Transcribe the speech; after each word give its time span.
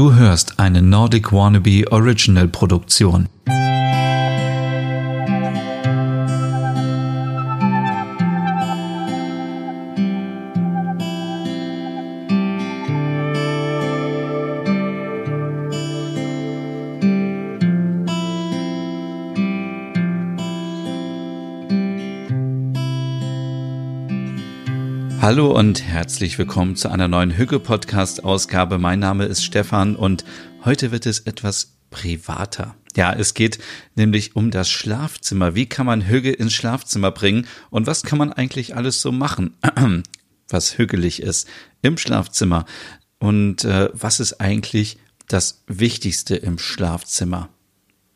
Du 0.00 0.14
hörst 0.14 0.58
eine 0.58 0.80
Nordic 0.80 1.30
Wannabe 1.30 1.84
Original 1.92 2.48
Produktion. 2.48 3.28
Hallo 25.30 25.56
und 25.56 25.84
herzlich 25.84 26.38
willkommen 26.38 26.74
zu 26.74 26.88
einer 26.88 27.06
neuen 27.06 27.36
Hügge-Podcast-Ausgabe. 27.36 28.78
Mein 28.78 28.98
Name 28.98 29.26
ist 29.26 29.44
Stefan 29.44 29.94
und 29.94 30.24
heute 30.64 30.90
wird 30.90 31.06
es 31.06 31.20
etwas 31.20 31.76
privater. 31.90 32.74
Ja, 32.96 33.12
es 33.12 33.34
geht 33.34 33.60
nämlich 33.94 34.34
um 34.34 34.50
das 34.50 34.68
Schlafzimmer. 34.68 35.54
Wie 35.54 35.66
kann 35.66 35.86
man 35.86 36.08
Hügge 36.08 36.32
ins 36.32 36.52
Schlafzimmer 36.52 37.12
bringen 37.12 37.46
und 37.70 37.86
was 37.86 38.02
kann 38.02 38.18
man 38.18 38.32
eigentlich 38.32 38.74
alles 38.74 39.02
so 39.02 39.12
machen, 39.12 39.54
was 40.48 40.78
hügelig 40.78 41.22
ist 41.22 41.46
im 41.80 41.96
Schlafzimmer? 41.96 42.64
Und 43.20 43.64
äh, 43.64 43.88
was 43.92 44.18
ist 44.18 44.40
eigentlich 44.40 44.98
das 45.28 45.62
Wichtigste 45.68 46.34
im 46.34 46.58
Schlafzimmer? 46.58 47.50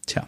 Tja, 0.06 0.27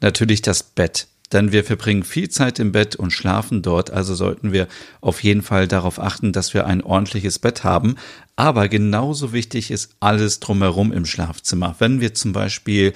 natürlich 0.00 0.42
das 0.42 0.64
Bett 0.64 1.06
denn 1.32 1.52
wir 1.52 1.64
verbringen 1.64 2.04
viel 2.04 2.28
Zeit 2.28 2.58
im 2.58 2.72
Bett 2.72 2.96
und 2.96 3.10
schlafen 3.10 3.62
dort, 3.62 3.90
also 3.90 4.14
sollten 4.14 4.52
wir 4.52 4.68
auf 5.00 5.22
jeden 5.22 5.42
Fall 5.42 5.66
darauf 5.66 5.98
achten, 5.98 6.32
dass 6.32 6.54
wir 6.54 6.66
ein 6.66 6.82
ordentliches 6.82 7.38
Bett 7.38 7.64
haben. 7.64 7.96
Aber 8.36 8.68
genauso 8.68 9.32
wichtig 9.32 9.70
ist 9.70 9.96
alles 10.00 10.40
drumherum 10.40 10.92
im 10.92 11.06
Schlafzimmer. 11.06 11.74
Wenn 11.78 12.00
wir 12.00 12.14
zum 12.14 12.32
Beispiel 12.32 12.92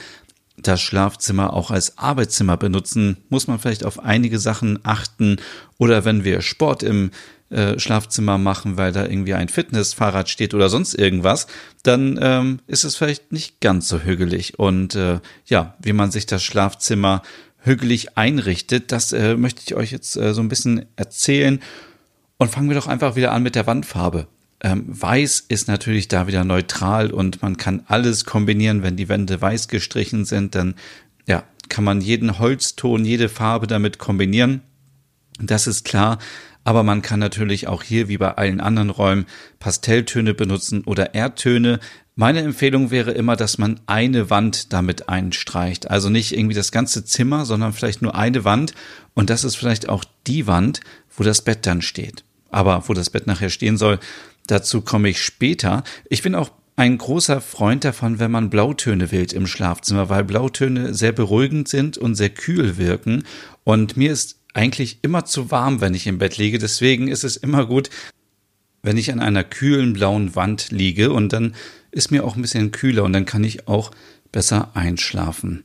das 0.57 0.81
Schlafzimmer 0.81 1.55
auch 1.55 1.71
als 1.71 1.99
Arbeitszimmer 1.99 2.57
benutzen, 2.57 3.17
muss 3.29 3.47
man 3.47 3.59
vielleicht 3.59 3.85
auf 3.85 4.01
einige 4.01 4.39
Sachen 4.39 4.79
achten. 4.83 5.39
Oder 5.79 6.05
wenn 6.05 6.25
wir 6.25 6.43
Sport 6.43 6.83
im 6.83 7.11
äh, 7.51 7.79
Schlafzimmer 7.79 8.39
machen, 8.39 8.77
weil 8.77 8.93
da 8.93 9.05
irgendwie 9.07 9.35
ein 9.35 9.49
Fitnessfahrrad 9.49 10.29
steht 10.29 10.55
oder 10.55 10.69
sonst 10.69 10.95
irgendwas, 10.95 11.47
dann 11.83 12.19
ähm, 12.23 12.61
ist 12.67 12.85
es 12.85 12.97
vielleicht 12.97 13.33
nicht 13.33 13.61
ganz 13.61 13.89
so 13.89 14.01
hügelig. 14.01 14.59
Und 14.59 14.95
äh, 14.95 15.21
ja, 15.47 15.75
wie 15.81 15.93
man 15.93 16.11
sich 16.11 16.27
das 16.27 16.45
Schlafzimmer 16.45 17.23
hügelig 17.61 18.17
einrichtet. 18.17 18.93
Das 18.93 19.13
äh, 19.13 19.37
möchte 19.37 19.63
ich 19.65 19.75
euch 19.75 19.93
jetzt 19.93 20.17
äh, 20.17 20.35
so 20.35 20.41
ein 20.41 20.49
bisschen 20.49 20.87
erzählen. 20.97 21.61
Und 22.39 22.51
fangen 22.51 22.69
wir 22.69 22.77
doch 22.77 22.87
einfach 22.87 23.17
wieder 23.17 23.33
an 23.33 23.43
mit 23.43 23.55
der 23.55 23.67
Wandfarbe. 23.67 24.27
Ähm, 24.63 24.85
weiß 24.89 25.45
ist 25.49 25.69
natürlich 25.69 26.09
da 26.09 26.27
wieder 26.27 26.45
neutral 26.45 27.11
und 27.11 27.43
man 27.43 27.57
kann 27.57 27.83
alles 27.87 28.25
kombinieren. 28.25 28.83
Wenn 28.83 28.97
die 28.97 29.09
Wände 29.09 29.41
weiß 29.41 29.69
gestrichen 29.69 30.25
sind, 30.25 30.55
dann 30.55 30.75
ja, 31.27 31.45
kann 31.69 31.85
man 31.85 32.01
jeden 32.01 32.39
Holzton, 32.39 33.05
jede 33.05 33.29
Farbe 33.29 33.67
damit 33.67 33.99
kombinieren. 33.99 34.63
Das 35.41 35.67
ist 35.67 35.85
klar. 35.85 36.19
Aber 36.63 36.83
man 36.83 37.01
kann 37.01 37.21
natürlich 37.21 37.69
auch 37.69 37.83
hier 37.83 38.09
wie 38.09 38.19
bei 38.19 38.37
allen 38.37 38.61
anderen 38.61 38.91
Räumen 38.91 39.27
Pastelltöne 39.59 40.35
benutzen 40.35 40.85
oder 40.85 41.15
Erdtöne. 41.15 41.81
Meine 42.21 42.41
Empfehlung 42.41 42.91
wäre 42.91 43.13
immer, 43.13 43.35
dass 43.35 43.57
man 43.57 43.81
eine 43.87 44.29
Wand 44.29 44.75
damit 44.75 45.09
einstreicht. 45.09 45.91
Also 45.91 46.11
nicht 46.11 46.37
irgendwie 46.37 46.55
das 46.55 46.71
ganze 46.71 47.03
Zimmer, 47.03 47.47
sondern 47.47 47.73
vielleicht 47.73 48.03
nur 48.03 48.15
eine 48.15 48.45
Wand. 48.45 48.75
Und 49.15 49.31
das 49.31 49.43
ist 49.43 49.57
vielleicht 49.57 49.89
auch 49.89 50.05
die 50.27 50.47
Wand, 50.47 50.81
wo 51.17 51.25
das 51.25 51.41
Bett 51.41 51.65
dann 51.65 51.81
steht. 51.81 52.23
Aber 52.51 52.87
wo 52.87 52.93
das 52.93 53.09
Bett 53.09 53.27
nachher 53.27 53.49
stehen 53.49 53.79
soll, 53.79 53.99
dazu 54.47 54.83
komme 54.83 55.09
ich 55.09 55.23
später. 55.23 55.83
Ich 56.11 56.21
bin 56.21 56.35
auch 56.35 56.51
ein 56.77 56.99
großer 56.99 57.41
Freund 57.41 57.85
davon, 57.85 58.19
wenn 58.19 58.31
man 58.31 58.51
Blautöne 58.51 59.11
wählt 59.11 59.33
im 59.33 59.47
Schlafzimmer, 59.47 60.11
weil 60.11 60.23
Blautöne 60.23 60.93
sehr 60.93 61.13
beruhigend 61.13 61.69
sind 61.69 61.97
und 61.97 62.17
sehr 62.17 62.29
kühl 62.29 62.77
wirken. 62.77 63.25
Und 63.65 63.97
mir 63.97 64.13
ist 64.13 64.41
eigentlich 64.53 64.99
immer 65.01 65.25
zu 65.25 65.51
warm, 65.51 65.81
wenn 65.81 65.95
ich 65.95 66.07
im 66.07 66.19
Bett 66.19 66.37
liege. 66.37 66.59
Deswegen 66.59 67.09
ist 67.09 67.25
es 67.25 67.39
immer 67.39 67.65
gut, 67.65 67.89
wenn 68.83 68.99
ich 68.99 69.11
an 69.11 69.21
einer 69.21 69.43
kühlen 69.43 69.95
blauen 69.95 70.37
Wand 70.37 70.71
liege 70.71 71.13
und 71.13 71.33
dann 71.33 71.55
ist 71.91 72.11
mir 72.11 72.25
auch 72.25 72.37
ein 72.37 72.43
bisschen 72.43 72.73
kühler 72.73 73.05
und 73.05 73.13
dann 73.13 73.27
kann 73.27 73.45
ich 73.45 73.69
auch 73.69 73.91
besser 74.33 74.71
einschlafen. 74.75 75.65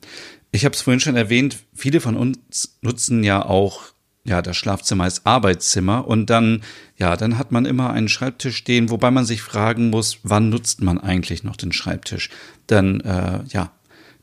Ich 0.51 0.65
habe 0.65 0.75
es 0.75 0.81
vorhin 0.81 0.99
schon 0.99 1.15
erwähnt, 1.15 1.57
viele 1.73 1.99
von 1.99 2.15
uns 2.15 2.77
nutzen 2.81 3.23
ja 3.23 3.45
auch 3.45 3.83
ja 4.23 4.41
das 4.41 4.57
Schlafzimmer 4.57 5.03
als 5.03 5.25
Arbeitszimmer 5.25 6.07
und 6.07 6.29
dann 6.29 6.63
ja, 6.97 7.15
dann 7.17 7.37
hat 7.37 7.51
man 7.51 7.65
immer 7.65 7.91
einen 7.91 8.07
Schreibtisch 8.07 8.55
stehen, 8.55 8.89
wobei 8.89 9.11
man 9.11 9.25
sich 9.25 9.41
fragen 9.41 9.89
muss, 9.89 10.19
wann 10.23 10.49
nutzt 10.49 10.81
man 10.81 10.97
eigentlich 10.97 11.43
noch 11.43 11.57
den 11.57 11.73
Schreibtisch? 11.73 12.29
Dann 12.67 13.01
äh, 13.01 13.41
ja, 13.49 13.71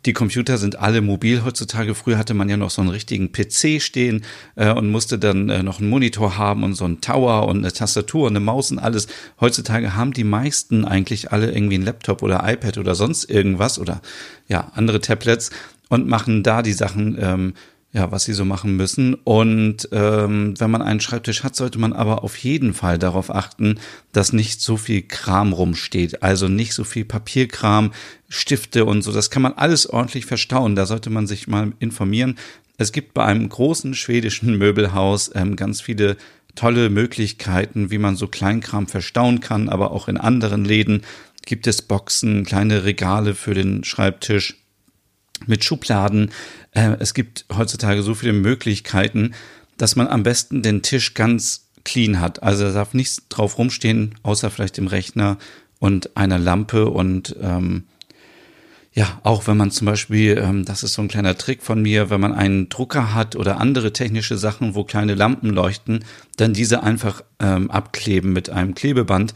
die 0.05 0.13
Computer 0.13 0.59
sind 0.59 0.79
alle 0.79 1.01
mobil 1.01 1.45
heutzutage. 1.45 1.95
Früher 1.95 2.19
hatte 2.19 2.35
man 2.35 2.49
ja 2.49 2.57
noch 2.57 2.71
so 2.71 2.83
einen 2.83 2.91
richtigen 2.91 3.31
PC 3.31 3.81
stehen 3.81 4.25
äh, 4.57 4.73
und 4.73 4.91
musste 4.91 5.19
dann 5.19 5.49
äh, 5.49 5.63
noch 5.63 5.81
einen 5.81 5.91
Monitor 5.91 6.37
haben 6.37 6.65
und 6.65 6.75
so 6.75 6.85
einen 6.85 7.01
Tower 7.01 7.47
und 7.47 7.59
eine 7.59 7.73
Tastatur 7.73 8.27
und 8.27 8.33
eine 8.33 8.45
Maus 8.45 8.71
und 8.71 8.79
alles. 8.79 9.07
Heutzutage 9.41 9.95
haben 9.95 10.13
die 10.13 10.25
meisten 10.25 10.85
eigentlich 10.85 11.31
alle 11.31 11.53
irgendwie 11.53 11.77
einen 11.77 11.85
Laptop 11.85 12.23
oder 12.23 12.43
iPad 12.45 12.79
oder 12.79 12.95
sonst 12.95 13.31
irgendwas 13.31 13.79
oder 13.79 14.03
ja, 14.49 14.73
andere 14.75 15.01
Tablets 15.01 15.51
und 15.89 16.09
machen 16.09 16.43
da 16.43 16.63
die 16.63 16.73
Sachen 16.73 17.17
ähm, 17.21 17.55
ja, 17.93 18.11
was 18.11 18.25
sie 18.25 18.33
so 18.33 18.45
machen 18.45 18.77
müssen. 18.77 19.15
Und 19.15 19.89
ähm, 19.93 20.55
wenn 20.59 20.71
man 20.71 20.81
einen 20.81 21.01
Schreibtisch 21.01 21.43
hat, 21.43 21.55
sollte 21.55 21.79
man 21.79 21.93
aber 21.93 22.25
auf 22.25 22.37
jeden 22.39 22.73
Fall 22.73 22.99
darauf 22.99 23.35
achten, 23.35 23.79
dass 24.13 24.33
nicht 24.33 24.63
so 24.63 24.79
viel 24.79 25.03
Kram 25.03 25.53
rumsteht. 25.53 26.23
Also 26.23 26.49
nicht 26.49 26.73
so 26.73 26.85
viel 26.85 27.05
Papierkram, 27.05 27.93
Stifte 28.31 28.87
und 28.87 29.03
so. 29.03 29.13
Das 29.13 29.31
kann 29.31 29.43
man 29.43 29.53
alles 29.53 29.89
ordentlich 29.89 30.25
verstauen. 30.25 30.75
Da 30.75 30.87
sollte 30.87 31.11
man 31.11 31.27
sich 31.27 31.49
mal 31.49 31.73
informieren. 31.81 32.39
Es 32.79 32.93
gibt 32.93 33.13
bei 33.13 33.25
einem 33.25 33.49
großen 33.49 33.95
schwedischen 33.95 34.57
Möbelhaus 34.59 35.31
ähm, 35.35 35.57
ganz 35.57 35.83
viele 35.83 36.17
tolle 36.55 36.89
Möglichkeiten, 36.89 37.91
wie 37.91 37.99
man 37.99 38.17
so 38.17 38.27
Kleinkram 38.27 38.87
verstauen 38.87 39.41
kann, 39.41 39.69
aber 39.69 39.91
auch 39.91 40.09
in 40.09 40.19
anderen 40.19 40.65
Läden 40.65 41.03
gibt 41.47 41.67
es 41.67 41.83
Boxen, 41.83 42.45
kleine 42.45 42.85
Regale 42.85 43.35
für 43.35 43.55
den 43.55 43.85
Schreibtisch 43.85 44.62
mit 45.47 45.65
Schubladen. 45.65 46.31
Äh, 46.73 46.97
es 47.01 47.15
gibt 47.15 47.45
heutzutage 47.55 48.03
so 48.03 48.15
viele 48.15 48.33
Möglichkeiten, 48.33 49.35
dass 49.77 49.97
man 49.97 50.09
am 50.09 50.23
besten 50.23 50.63
den 50.63 50.83
Tisch 50.83 51.15
ganz 51.15 51.69
clean 51.85 52.21
hat. 52.21 52.43
Also 52.43 52.65
da 52.65 52.73
darf 52.73 52.95
nichts 52.95 53.23
drauf 53.29 53.59
rumstehen, 53.59 54.15
außer 54.23 54.51
vielleicht 54.51 54.77
dem 54.77 54.87
Rechner 54.87 55.39
und 55.79 56.17
einer 56.17 56.39
Lampe 56.39 56.89
und 56.89 57.37
ähm, 57.41 57.85
ja, 58.95 59.21
auch 59.23 59.47
wenn 59.47 59.57
man 59.57 59.71
zum 59.71 59.87
Beispiel, 59.87 60.37
ähm, 60.37 60.67
das 60.67 60.83
ist 60.83 60.93
so 60.93 61.01
ein 61.01 61.09
kleiner 61.09 61.39
Trick 61.39 61.63
von 61.63 61.81
mir, 61.81 62.11
wenn 62.11 62.21
man 62.21 62.35
einen 62.35 62.69
Drucker 62.69 63.15
hat 63.15 63.37
oder 63.37 63.59
andere 63.59 63.95
technische 63.95 64.37
Sachen, 64.37 64.75
wo 64.75 64.85
kleine 64.85 65.15
Lampen 65.15 65.49
leuchten, 65.51 66.05
dann 66.37 66.53
diese 66.53 66.83
einfach 66.83 67.25
ähm, 67.41 67.71
abkleben 67.71 68.35
mit 68.35 68.51
einem 68.51 68.75
Klebeband, 68.75 69.33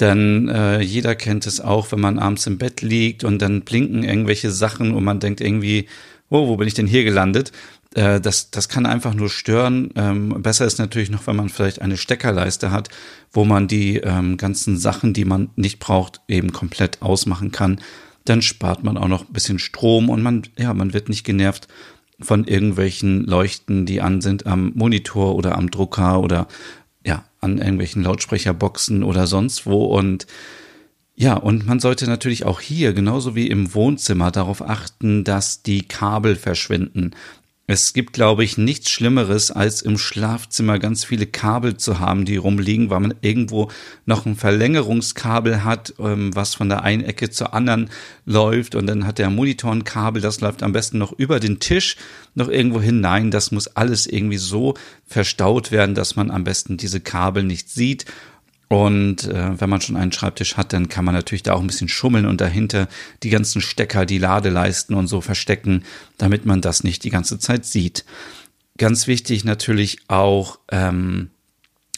denn 0.00 0.48
äh, 0.48 0.80
jeder 0.80 1.14
kennt 1.14 1.46
es 1.46 1.60
auch, 1.60 1.92
wenn 1.92 2.00
man 2.00 2.18
abends 2.18 2.46
im 2.46 2.58
Bett 2.58 2.82
liegt 2.82 3.24
und 3.24 3.40
dann 3.40 3.62
blinken 3.62 4.02
irgendwelche 4.02 4.50
Sachen 4.50 4.92
und 4.94 5.04
man 5.04 5.20
denkt 5.20 5.40
irgendwie, 5.40 5.86
oh, 6.30 6.48
wo 6.48 6.56
bin 6.56 6.66
ich 6.66 6.74
denn 6.74 6.86
hier 6.86 7.04
gelandet? 7.04 7.52
Äh, 7.94 8.20
das, 8.20 8.50
das 8.50 8.68
kann 8.68 8.86
einfach 8.86 9.14
nur 9.14 9.28
stören. 9.28 9.90
Ähm, 9.96 10.42
besser 10.42 10.64
ist 10.64 10.78
natürlich 10.78 11.10
noch, 11.10 11.26
wenn 11.26 11.36
man 11.36 11.48
vielleicht 11.48 11.82
eine 11.82 11.96
Steckerleiste 11.96 12.70
hat, 12.70 12.88
wo 13.32 13.44
man 13.44 13.68
die 13.68 13.96
ähm, 13.98 14.36
ganzen 14.36 14.78
Sachen, 14.78 15.12
die 15.12 15.24
man 15.24 15.50
nicht 15.56 15.78
braucht, 15.78 16.20
eben 16.28 16.52
komplett 16.52 17.02
ausmachen 17.02 17.52
kann. 17.52 17.80
Dann 18.24 18.42
spart 18.42 18.84
man 18.84 18.96
auch 18.96 19.08
noch 19.08 19.28
ein 19.28 19.32
bisschen 19.32 19.58
Strom 19.58 20.08
und 20.08 20.22
man, 20.22 20.42
ja, 20.56 20.72
man 20.72 20.92
wird 20.92 21.08
nicht 21.08 21.24
genervt 21.24 21.68
von 22.20 22.44
irgendwelchen 22.44 23.24
Leuchten, 23.24 23.86
die 23.86 24.00
an 24.00 24.20
sind 24.20 24.46
am 24.46 24.72
Monitor 24.74 25.34
oder 25.34 25.56
am 25.56 25.70
Drucker 25.70 26.20
oder 26.20 26.48
an 27.40 27.58
irgendwelchen 27.58 28.02
Lautsprecherboxen 28.02 29.02
oder 29.02 29.26
sonst 29.26 29.66
wo 29.66 29.84
und 29.84 30.26
ja, 31.20 31.34
und 31.34 31.66
man 31.66 31.80
sollte 31.80 32.06
natürlich 32.06 32.46
auch 32.46 32.62
hier, 32.62 32.94
genauso 32.94 33.34
wie 33.34 33.48
im 33.48 33.74
Wohnzimmer, 33.74 34.30
darauf 34.30 34.62
achten, 34.62 35.22
dass 35.22 35.62
die 35.62 35.82
Kabel 35.82 36.34
verschwinden. 36.34 37.10
Es 37.72 37.92
gibt, 37.92 38.14
glaube 38.14 38.42
ich, 38.42 38.58
nichts 38.58 38.90
Schlimmeres, 38.90 39.52
als 39.52 39.80
im 39.80 39.96
Schlafzimmer 39.96 40.80
ganz 40.80 41.04
viele 41.04 41.24
Kabel 41.24 41.76
zu 41.76 42.00
haben, 42.00 42.24
die 42.24 42.36
rumliegen, 42.36 42.90
weil 42.90 42.98
man 42.98 43.14
irgendwo 43.20 43.70
noch 44.06 44.26
ein 44.26 44.34
Verlängerungskabel 44.34 45.62
hat, 45.62 45.94
ähm, 46.00 46.34
was 46.34 46.56
von 46.56 46.68
der 46.68 46.82
einen 46.82 47.04
Ecke 47.04 47.30
zur 47.30 47.54
anderen 47.54 47.88
läuft. 48.26 48.74
Und 48.74 48.88
dann 48.88 49.06
hat 49.06 49.18
der 49.18 49.30
Monitor 49.30 49.70
ein 49.70 49.84
Kabel, 49.84 50.20
das 50.20 50.40
läuft 50.40 50.64
am 50.64 50.72
besten 50.72 50.98
noch 50.98 51.12
über 51.12 51.38
den 51.38 51.60
Tisch, 51.60 51.94
noch 52.34 52.48
irgendwo 52.48 52.80
hinein. 52.80 53.30
Das 53.30 53.52
muss 53.52 53.68
alles 53.68 54.08
irgendwie 54.08 54.38
so 54.38 54.74
verstaut 55.06 55.70
werden, 55.70 55.94
dass 55.94 56.16
man 56.16 56.32
am 56.32 56.42
besten 56.42 56.76
diese 56.76 56.98
Kabel 56.98 57.44
nicht 57.44 57.70
sieht. 57.70 58.04
Und 58.72 59.24
äh, 59.24 59.60
wenn 59.60 59.68
man 59.68 59.80
schon 59.80 59.96
einen 59.96 60.12
Schreibtisch 60.12 60.56
hat, 60.56 60.72
dann 60.72 60.88
kann 60.88 61.04
man 61.04 61.12
natürlich 61.12 61.42
da 61.42 61.54
auch 61.54 61.60
ein 61.60 61.66
bisschen 61.66 61.88
schummeln 61.88 62.24
und 62.24 62.40
dahinter 62.40 62.88
die 63.24 63.30
ganzen 63.30 63.60
Stecker, 63.60 64.06
die 64.06 64.18
Ladeleisten 64.18 64.94
und 64.94 65.08
so 65.08 65.20
verstecken, 65.20 65.82
damit 66.18 66.46
man 66.46 66.60
das 66.60 66.84
nicht 66.84 67.02
die 67.02 67.10
ganze 67.10 67.40
Zeit 67.40 67.66
sieht. 67.66 68.04
Ganz 68.78 69.08
wichtig 69.08 69.44
natürlich 69.44 69.98
auch, 70.06 70.60
ähm, 70.70 71.30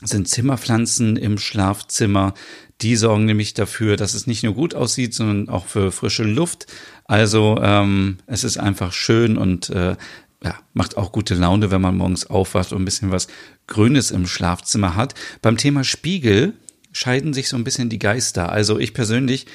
sind 0.00 0.28
Zimmerpflanzen 0.28 1.18
im 1.18 1.36
Schlafzimmer. 1.36 2.32
Die 2.80 2.96
sorgen 2.96 3.26
nämlich 3.26 3.52
dafür, 3.52 3.98
dass 3.98 4.14
es 4.14 4.26
nicht 4.26 4.42
nur 4.42 4.54
gut 4.54 4.74
aussieht, 4.74 5.12
sondern 5.12 5.50
auch 5.50 5.66
für 5.66 5.92
frische 5.92 6.24
Luft. 6.24 6.66
Also 7.04 7.58
ähm, 7.62 8.16
es 8.26 8.44
ist 8.44 8.56
einfach 8.56 8.94
schön 8.94 9.36
und 9.36 9.68
äh, 9.68 9.94
ja, 10.42 10.54
macht 10.72 10.96
auch 10.96 11.12
gute 11.12 11.34
Laune, 11.34 11.70
wenn 11.70 11.82
man 11.82 11.98
morgens 11.98 12.26
aufwacht 12.26 12.72
und 12.72 12.80
ein 12.80 12.86
bisschen 12.86 13.10
was 13.10 13.28
Grünes 13.66 14.10
im 14.10 14.26
Schlafzimmer 14.26 14.96
hat. 14.96 15.14
Beim 15.42 15.58
Thema 15.58 15.84
Spiegel 15.84 16.54
scheiden 16.92 17.32
sich 17.32 17.48
so 17.48 17.56
ein 17.56 17.64
bisschen 17.64 17.88
die 17.88 17.98
Geister. 17.98 18.52
Also 18.52 18.78
ich 18.78 18.94
persönlich 18.94 19.46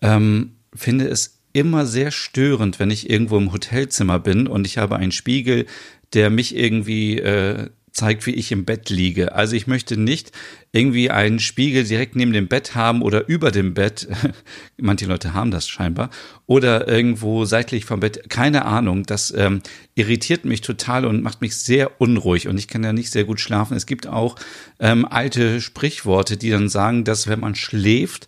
ähm, 0.00 0.56
finde 0.74 1.08
es 1.08 1.40
immer 1.52 1.86
sehr 1.86 2.10
störend, 2.10 2.80
wenn 2.80 2.90
ich 2.90 3.08
irgendwo 3.08 3.38
im 3.38 3.52
Hotelzimmer 3.52 4.18
bin 4.18 4.46
und 4.46 4.66
ich 4.66 4.78
habe 4.78 4.96
einen 4.96 5.12
Spiegel, 5.12 5.66
der 6.12 6.30
mich 6.30 6.56
irgendwie 6.56 7.18
äh, 7.18 7.70
zeigt, 7.94 8.26
wie 8.26 8.32
ich 8.32 8.50
im 8.52 8.64
Bett 8.64 8.90
liege. 8.90 9.34
Also 9.34 9.54
ich 9.54 9.68
möchte 9.68 9.96
nicht 9.96 10.32
irgendwie 10.72 11.10
einen 11.10 11.38
Spiegel 11.38 11.84
direkt 11.84 12.16
neben 12.16 12.32
dem 12.32 12.48
Bett 12.48 12.74
haben 12.74 13.02
oder 13.02 13.28
über 13.28 13.52
dem 13.52 13.72
Bett. 13.72 14.08
Manche 14.76 15.06
Leute 15.06 15.32
haben 15.32 15.52
das 15.52 15.68
scheinbar. 15.68 16.10
Oder 16.46 16.88
irgendwo 16.88 17.44
seitlich 17.44 17.84
vom 17.84 18.00
Bett. 18.00 18.28
Keine 18.28 18.64
Ahnung. 18.64 19.04
Das 19.04 19.32
ähm, 19.36 19.62
irritiert 19.94 20.44
mich 20.44 20.60
total 20.60 21.04
und 21.04 21.22
macht 21.22 21.40
mich 21.40 21.56
sehr 21.56 22.00
unruhig. 22.00 22.48
Und 22.48 22.58
ich 22.58 22.66
kann 22.66 22.82
ja 22.82 22.92
nicht 22.92 23.12
sehr 23.12 23.24
gut 23.24 23.40
schlafen. 23.40 23.76
Es 23.76 23.86
gibt 23.86 24.08
auch 24.08 24.36
ähm, 24.80 25.04
alte 25.04 25.60
Sprichworte, 25.60 26.36
die 26.36 26.50
dann 26.50 26.68
sagen, 26.68 27.04
dass 27.04 27.28
wenn 27.28 27.40
man 27.40 27.54
schläft, 27.54 28.26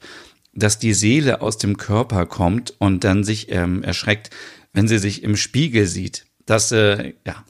dass 0.55 0.79
die 0.79 0.95
Seele 0.95 1.43
aus 1.43 1.59
dem 1.59 1.77
Körper 1.77 2.25
kommt 2.25 2.73
und 2.79 3.03
dann 3.03 3.25
sich 3.25 3.51
ähm, 3.51 3.83
erschreckt, 3.83 4.31
wenn 4.73 4.87
sie 4.87 4.99
sich 4.99 5.25
im 5.25 5.37
Spiegel 5.37 5.87
sieht. 5.87 6.25
Das, 6.47 6.71
äh, 6.71 7.15
ja, 7.27 7.45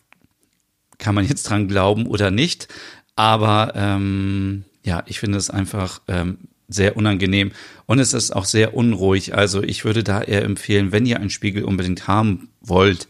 kann 1.07 1.15
man 1.15 1.29
jetzt 1.29 1.45
dran 1.45 1.69
glauben 1.69 2.07
oder 2.07 2.33
nicht. 2.33 2.67
Aber 3.15 3.75
ähm, 3.77 4.65
ja, 4.85 5.05
ich 5.07 5.21
finde 5.21 5.39
es 5.39 5.51
einfach 5.51 6.01
ähm, 6.09 6.39
sehr 6.67 6.97
unangenehm 6.97 7.53
und 7.87 8.01
es 8.01 8.13
ist 8.13 8.35
auch 8.35 8.45
sehr 8.45 8.75
unruhig. 8.75 9.33
Also 9.33 9.63
ich 9.63 9.85
würde 9.85 10.03
da 10.03 10.21
eher 10.21 10.43
empfehlen, 10.43 10.91
wenn 10.91 11.07
ihr 11.07 11.21
einen 11.21 11.31
Spiegel 11.31 11.63
unbedingt 11.63 12.09
haben 12.09 12.49
wollt 12.61 13.07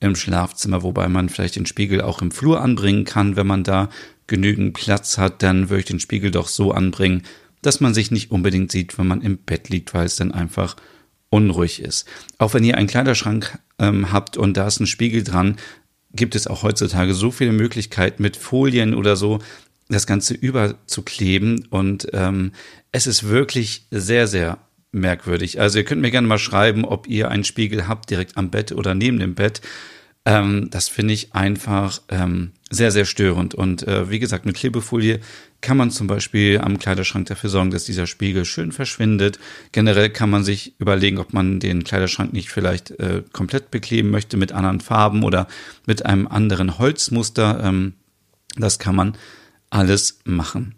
im 0.00 0.16
Schlafzimmer, 0.16 0.82
wobei 0.82 1.06
man 1.08 1.28
vielleicht 1.28 1.54
den 1.54 1.66
Spiegel 1.66 2.00
auch 2.00 2.22
im 2.22 2.32
Flur 2.32 2.60
anbringen 2.60 3.04
kann, 3.04 3.36
wenn 3.36 3.46
man 3.46 3.62
da 3.62 3.88
genügend 4.26 4.74
Platz 4.74 5.16
hat, 5.16 5.44
dann 5.44 5.70
würde 5.70 5.78
ich 5.78 5.86
den 5.86 6.00
Spiegel 6.00 6.32
doch 6.32 6.48
so 6.48 6.72
anbringen, 6.72 7.22
dass 7.62 7.80
man 7.80 7.94
sich 7.94 8.10
nicht 8.10 8.32
unbedingt 8.32 8.72
sieht, 8.72 8.98
wenn 8.98 9.06
man 9.06 9.22
im 9.22 9.38
Bett 9.38 9.68
liegt, 9.68 9.94
weil 9.94 10.06
es 10.06 10.16
dann 10.16 10.32
einfach 10.32 10.74
unruhig 11.30 11.82
ist. 11.82 12.04
Auch 12.38 12.52
wenn 12.52 12.64
ihr 12.64 12.76
einen 12.76 12.88
Kleiderschrank 12.88 13.60
ähm, 13.78 14.10
habt 14.10 14.36
und 14.36 14.56
da 14.56 14.66
ist 14.66 14.80
ein 14.80 14.88
Spiegel 14.88 15.22
dran, 15.22 15.56
gibt 16.12 16.34
es 16.34 16.46
auch 16.46 16.62
heutzutage 16.62 17.14
so 17.14 17.30
viele 17.30 17.52
Möglichkeiten 17.52 18.22
mit 18.22 18.36
Folien 18.36 18.94
oder 18.94 19.16
so 19.16 19.40
das 19.88 20.06
Ganze 20.06 20.34
überzukleben 20.34 21.66
und 21.70 22.08
ähm, 22.12 22.52
es 22.92 23.06
ist 23.06 23.28
wirklich 23.28 23.86
sehr, 23.90 24.26
sehr 24.26 24.58
merkwürdig. 24.92 25.60
Also 25.60 25.78
ihr 25.78 25.84
könnt 25.84 26.02
mir 26.02 26.10
gerne 26.10 26.26
mal 26.26 26.38
schreiben, 26.38 26.84
ob 26.84 27.06
ihr 27.06 27.30
einen 27.30 27.44
Spiegel 27.44 27.88
habt 27.88 28.10
direkt 28.10 28.36
am 28.36 28.50
Bett 28.50 28.72
oder 28.72 28.94
neben 28.94 29.18
dem 29.18 29.34
Bett. 29.34 29.60
Ähm, 30.24 30.68
das 30.70 30.88
finde 30.88 31.14
ich 31.14 31.34
einfach 31.34 32.02
ähm, 32.08 32.52
sehr, 32.70 32.90
sehr 32.90 33.04
störend. 33.04 33.54
Und 33.54 33.86
äh, 33.86 34.10
wie 34.10 34.18
gesagt, 34.18 34.46
mit 34.46 34.56
Klebefolie 34.56 35.20
kann 35.60 35.76
man 35.76 35.90
zum 35.90 36.06
Beispiel 36.06 36.60
am 36.60 36.78
Kleiderschrank 36.78 37.26
dafür 37.26 37.50
sorgen, 37.50 37.70
dass 37.70 37.84
dieser 37.84 38.06
Spiegel 38.06 38.44
schön 38.44 38.70
verschwindet. 38.70 39.38
Generell 39.72 40.10
kann 40.10 40.30
man 40.30 40.44
sich 40.44 40.78
überlegen, 40.78 41.18
ob 41.18 41.32
man 41.32 41.58
den 41.58 41.84
Kleiderschrank 41.84 42.32
nicht 42.32 42.50
vielleicht 42.50 42.92
äh, 42.92 43.22
komplett 43.32 43.70
bekleben 43.70 44.10
möchte 44.10 44.36
mit 44.36 44.52
anderen 44.52 44.80
Farben 44.80 45.24
oder 45.24 45.48
mit 45.86 46.06
einem 46.06 46.28
anderen 46.28 46.78
Holzmuster. 46.78 47.60
Ähm, 47.64 47.94
das 48.56 48.78
kann 48.78 48.94
man 48.94 49.16
alles 49.70 50.20
machen. 50.24 50.74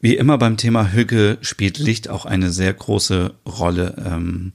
Wie 0.00 0.16
immer 0.16 0.36
beim 0.36 0.56
Thema 0.56 0.92
Hüge 0.92 1.38
spielt 1.40 1.78
Licht 1.78 2.08
auch 2.08 2.26
eine 2.26 2.50
sehr 2.50 2.74
große 2.74 3.34
Rolle. 3.46 3.94
Ähm, 4.04 4.52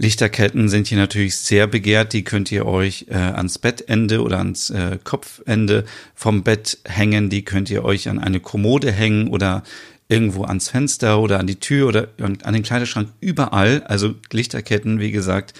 Lichterketten 0.00 0.70
sind 0.70 0.86
hier 0.86 0.96
natürlich 0.96 1.36
sehr 1.36 1.66
begehrt. 1.66 2.14
Die 2.14 2.24
könnt 2.24 2.50
ihr 2.50 2.64
euch 2.64 3.04
äh, 3.10 3.16
ans 3.16 3.58
Bettende 3.58 4.22
oder 4.22 4.38
ans 4.38 4.70
äh, 4.70 4.98
Kopfende 5.04 5.84
vom 6.14 6.42
Bett 6.42 6.78
hängen. 6.86 7.28
Die 7.28 7.44
könnt 7.44 7.68
ihr 7.68 7.84
euch 7.84 8.08
an 8.08 8.18
eine 8.18 8.40
Kommode 8.40 8.92
hängen 8.92 9.28
oder 9.28 9.62
irgendwo 10.08 10.44
ans 10.44 10.70
Fenster 10.70 11.20
oder 11.20 11.38
an 11.38 11.46
die 11.46 11.60
Tür 11.60 11.88
oder 11.88 12.08
an 12.18 12.54
den 12.54 12.62
Kleiderschrank. 12.62 13.10
Überall. 13.20 13.82
Also 13.82 14.14
Lichterketten, 14.32 15.00
wie 15.00 15.10
gesagt, 15.10 15.52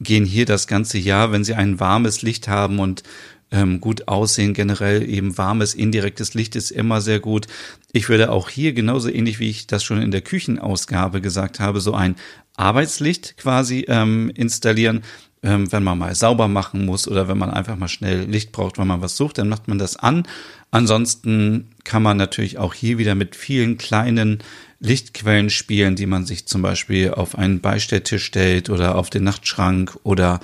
gehen 0.00 0.24
hier 0.24 0.46
das 0.46 0.66
ganze 0.66 0.98
Jahr, 0.98 1.30
wenn 1.30 1.44
sie 1.44 1.54
ein 1.54 1.78
warmes 1.78 2.22
Licht 2.22 2.48
haben 2.48 2.80
und 2.80 3.04
ähm, 3.52 3.80
gut 3.80 4.08
aussehen. 4.08 4.52
Generell 4.52 5.08
eben 5.08 5.38
warmes, 5.38 5.74
indirektes 5.74 6.34
Licht 6.34 6.56
ist 6.56 6.72
immer 6.72 7.00
sehr 7.00 7.20
gut. 7.20 7.46
Ich 7.92 8.08
würde 8.08 8.32
auch 8.32 8.50
hier 8.50 8.72
genauso 8.72 9.08
ähnlich 9.08 9.38
wie 9.38 9.48
ich 9.48 9.68
das 9.68 9.84
schon 9.84 10.02
in 10.02 10.10
der 10.10 10.22
Küchenausgabe 10.22 11.20
gesagt 11.20 11.60
habe, 11.60 11.80
so 11.80 11.94
ein 11.94 12.16
Arbeitslicht 12.56 13.36
quasi 13.36 13.86
ähm, 13.88 14.30
installieren. 14.34 15.02
Ähm, 15.42 15.70
wenn 15.70 15.84
man 15.84 15.98
mal 15.98 16.14
sauber 16.14 16.48
machen 16.48 16.84
muss 16.86 17.06
oder 17.06 17.28
wenn 17.28 17.38
man 17.38 17.50
einfach 17.50 17.76
mal 17.76 17.88
schnell 17.88 18.22
Licht 18.22 18.52
braucht, 18.52 18.78
wenn 18.78 18.86
man 18.86 19.02
was 19.02 19.16
sucht, 19.16 19.38
dann 19.38 19.48
macht 19.48 19.68
man 19.68 19.78
das 19.78 19.96
an. 19.96 20.26
Ansonsten 20.70 21.68
kann 21.84 22.02
man 22.02 22.16
natürlich 22.16 22.58
auch 22.58 22.74
hier 22.74 22.98
wieder 22.98 23.14
mit 23.14 23.36
vielen 23.36 23.78
kleinen 23.78 24.42
Lichtquellen 24.80 25.50
spielen, 25.50 25.94
die 25.94 26.06
man 26.06 26.26
sich 26.26 26.46
zum 26.46 26.62
Beispiel 26.62 27.10
auf 27.10 27.38
einen 27.38 27.60
Beistelltisch 27.60 28.24
stellt 28.24 28.70
oder 28.70 28.96
auf 28.96 29.10
den 29.10 29.24
Nachtschrank 29.24 29.96
oder 30.02 30.40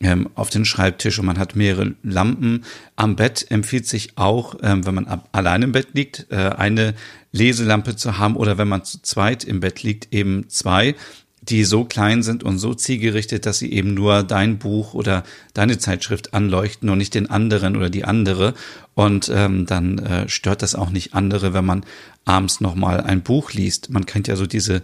ähm, 0.00 0.28
auf 0.34 0.50
den 0.50 0.64
Schreibtisch 0.64 1.18
und 1.18 1.26
man 1.26 1.38
hat 1.38 1.56
mehrere 1.56 1.94
Lampen. 2.02 2.64
Am 2.96 3.16
Bett 3.16 3.46
empfiehlt 3.50 3.86
sich 3.86 4.18
auch, 4.18 4.56
ähm, 4.62 4.84
wenn 4.84 4.94
man 4.94 5.22
allein 5.32 5.62
im 5.62 5.72
Bett 5.72 5.88
liegt, 5.94 6.26
äh, 6.30 6.36
eine 6.36 6.94
Leselampe 7.30 7.96
zu 7.96 8.18
haben 8.18 8.36
oder 8.36 8.58
wenn 8.58 8.68
man 8.68 8.84
zu 8.84 9.00
zweit 9.00 9.44
im 9.44 9.60
Bett 9.60 9.82
liegt, 9.82 10.12
eben 10.12 10.48
zwei, 10.48 10.94
die 11.42 11.64
so 11.64 11.84
klein 11.84 12.22
sind 12.22 12.44
und 12.44 12.58
so 12.58 12.72
zielgerichtet, 12.72 13.46
dass 13.46 13.58
sie 13.58 13.72
eben 13.72 13.94
nur 13.94 14.22
dein 14.22 14.58
Buch 14.58 14.94
oder 14.94 15.24
deine 15.54 15.76
Zeitschrift 15.76 16.34
anleuchten 16.34 16.88
und 16.88 16.98
nicht 16.98 17.14
den 17.14 17.28
anderen 17.28 17.76
oder 17.76 17.90
die 17.90 18.04
andere. 18.04 18.54
Und 18.94 19.30
ähm, 19.34 19.66
dann 19.66 19.98
äh, 19.98 20.28
stört 20.28 20.62
das 20.62 20.76
auch 20.76 20.90
nicht 20.90 21.14
andere, 21.14 21.52
wenn 21.52 21.64
man 21.64 21.84
abends 22.24 22.60
nochmal 22.60 23.00
ein 23.00 23.22
Buch 23.22 23.52
liest. 23.52 23.90
Man 23.90 24.06
kennt 24.06 24.28
ja 24.28 24.36
so 24.36 24.46
diese 24.46 24.82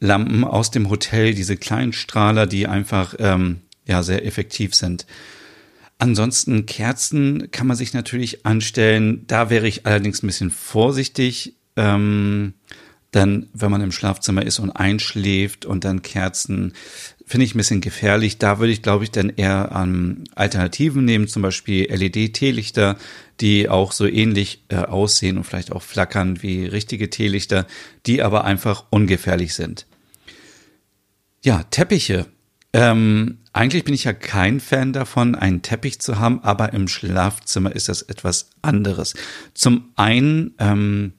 Lampen 0.00 0.42
aus 0.44 0.72
dem 0.72 0.90
Hotel, 0.90 1.34
diese 1.34 1.56
kleinen 1.56 1.92
Strahler, 1.92 2.46
die 2.48 2.66
einfach 2.66 3.14
ähm, 3.18 3.60
ja 3.86 4.02
sehr 4.02 4.26
effektiv 4.26 4.74
sind. 4.74 5.06
Ansonsten 5.98 6.66
Kerzen 6.66 7.50
kann 7.52 7.68
man 7.68 7.76
sich 7.76 7.92
natürlich 7.92 8.46
anstellen. 8.46 9.24
Da 9.28 9.48
wäre 9.48 9.68
ich 9.68 9.86
allerdings 9.86 10.22
ein 10.22 10.28
bisschen 10.28 10.50
vorsichtig. 10.50 11.54
Ähm, 11.76 12.54
dann, 13.10 13.48
wenn 13.52 13.70
man 13.70 13.80
im 13.80 13.92
Schlafzimmer 13.92 14.44
ist 14.44 14.58
und 14.58 14.70
einschläft 14.70 15.66
und 15.66 15.84
dann 15.84 16.02
Kerzen, 16.02 16.74
finde 17.26 17.44
ich 17.44 17.54
ein 17.54 17.58
bisschen 17.58 17.80
gefährlich. 17.80 18.38
Da 18.38 18.58
würde 18.58 18.72
ich, 18.72 18.82
glaube 18.82 19.04
ich, 19.04 19.10
dann 19.10 19.30
eher 19.30 19.72
an 19.72 20.24
Alternativen 20.34 21.04
nehmen, 21.04 21.26
zum 21.26 21.42
Beispiel 21.42 21.92
LED-Teelichter, 21.92 22.96
die 23.40 23.68
auch 23.68 23.92
so 23.92 24.06
ähnlich 24.06 24.64
äh, 24.68 24.76
aussehen 24.76 25.38
und 25.38 25.44
vielleicht 25.44 25.72
auch 25.72 25.82
flackern 25.82 26.42
wie 26.42 26.66
richtige 26.66 27.10
Teelichter, 27.10 27.66
die 28.06 28.22
aber 28.22 28.44
einfach 28.44 28.84
ungefährlich 28.90 29.54
sind. 29.54 29.86
Ja, 31.42 31.64
Teppiche 31.64 32.26
ähm, 32.72 33.38
eigentlich 33.52 33.84
bin 33.84 33.94
ich 33.94 34.04
ja 34.04 34.12
kein 34.12 34.60
Fan 34.60 34.92
davon, 34.92 35.34
einen 35.34 35.62
Teppich 35.62 36.00
zu 36.00 36.18
haben, 36.18 36.40
aber 36.42 36.72
im 36.72 36.86
Schlafzimmer 36.86 37.74
ist 37.74 37.88
das 37.88 38.02
etwas 38.02 38.50
anderes. 38.62 39.14
Zum 39.54 39.90
einen 39.96 40.54
ähm, 40.58 41.14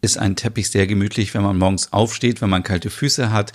ist 0.00 0.18
ein 0.18 0.36
Teppich 0.36 0.70
sehr 0.70 0.86
gemütlich, 0.86 1.34
wenn 1.34 1.42
man 1.42 1.58
morgens 1.58 1.92
aufsteht, 1.92 2.40
wenn 2.40 2.50
man 2.50 2.62
kalte 2.62 2.90
Füße 2.90 3.32
hat 3.32 3.52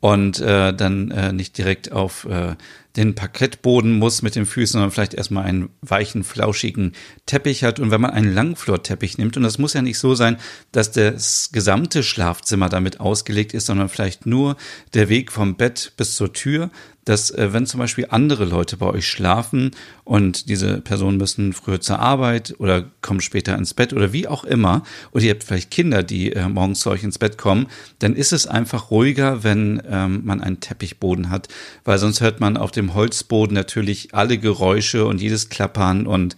und 0.00 0.40
äh, 0.40 0.74
dann 0.74 1.10
äh, 1.10 1.32
nicht 1.32 1.56
direkt 1.58 1.92
auf 1.92 2.24
äh, 2.24 2.56
den 2.96 3.14
Parkettboden 3.14 3.98
muss 3.98 4.22
mit 4.22 4.34
den 4.34 4.46
Füßen, 4.46 4.72
sondern 4.72 4.90
vielleicht 4.90 5.14
erstmal 5.14 5.44
einen 5.44 5.70
weichen, 5.80 6.24
flauschigen 6.24 6.92
Teppich 7.26 7.64
hat. 7.64 7.80
Und 7.80 7.90
wenn 7.90 8.00
man 8.00 8.10
einen 8.10 8.32
Langflorteppich 8.32 9.18
nimmt, 9.18 9.36
und 9.36 9.42
das 9.42 9.58
muss 9.58 9.72
ja 9.72 9.82
nicht 9.82 9.98
so 9.98 10.14
sein, 10.14 10.36
dass 10.72 10.92
das 10.92 11.50
gesamte 11.52 12.02
Schlafzimmer 12.02 12.68
damit 12.68 13.00
ausgelegt 13.00 13.54
ist, 13.54 13.66
sondern 13.66 13.88
vielleicht 13.88 14.26
nur 14.26 14.56
der 14.94 15.08
Weg 15.08 15.32
vom 15.32 15.56
Bett 15.56 15.92
bis 15.96 16.14
zur 16.16 16.32
Tür, 16.32 16.70
dass 17.04 17.30
äh, 17.30 17.52
wenn 17.52 17.66
zum 17.66 17.80
Beispiel 17.80 18.06
andere 18.10 18.44
Leute 18.44 18.76
bei 18.76 18.86
euch 18.86 19.08
schlafen 19.08 19.72
und 20.04 20.48
diese 20.48 20.80
Personen 20.80 21.16
müssen 21.16 21.52
früher 21.52 21.80
zur 21.80 21.98
Arbeit 21.98 22.54
oder 22.58 22.90
kommen 23.00 23.20
später 23.20 23.56
ins 23.56 23.74
Bett 23.74 23.92
oder 23.92 24.12
wie 24.12 24.28
auch 24.28 24.44
immer, 24.44 24.82
oder 25.12 25.24
ihr 25.24 25.30
habt 25.30 25.44
vielleicht 25.44 25.70
Kinder, 25.70 26.02
die 26.02 26.32
äh, 26.32 26.48
morgens 26.48 26.80
zu 26.80 26.90
euch 26.90 27.02
ins 27.02 27.18
Bett 27.18 27.38
kommen, 27.38 27.66
dann 27.98 28.14
ist 28.14 28.32
es 28.32 28.46
einfach 28.46 28.90
ruhiger, 28.90 29.42
wenn 29.42 29.82
ähm, 29.88 30.22
man 30.24 30.40
einen 30.40 30.60
Teppichboden 30.60 31.30
hat, 31.30 31.48
weil 31.84 31.98
sonst 31.98 32.20
hört 32.20 32.40
man 32.40 32.56
auf 32.56 32.70
dem 32.70 32.81
Holzboden 32.94 33.54
natürlich 33.54 34.14
alle 34.14 34.38
Geräusche 34.38 35.06
und 35.06 35.20
jedes 35.20 35.48
Klappern 35.48 36.06
und 36.06 36.36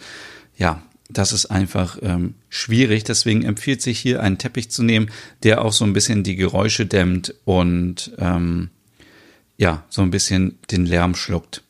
ja, 0.57 0.83
das 1.11 1.33
ist 1.33 1.47
einfach 1.47 1.99
ähm, 2.03 2.35
schwierig. 2.49 3.05
Deswegen 3.05 3.43
empfiehlt 3.45 3.83
sich 3.83 3.99
hier 3.99 4.23
einen 4.23 4.39
Teppich 4.39 4.71
zu 4.71 4.83
nehmen, 4.83 5.11
der 5.43 5.63
auch 5.63 5.73
so 5.73 5.85
ein 5.85 5.93
bisschen 5.93 6.25
die 6.25 6.37
Geräusche 6.37 6.87
dämmt 6.87 7.35
und 7.45 8.13
ähm, 8.19 8.71
ja, 9.57 9.85
so 9.89 10.03
ein 10.03 10.11
bisschen 10.11 10.59
den 10.71 10.87
Lärm 10.87 11.15
schluckt. 11.15 11.63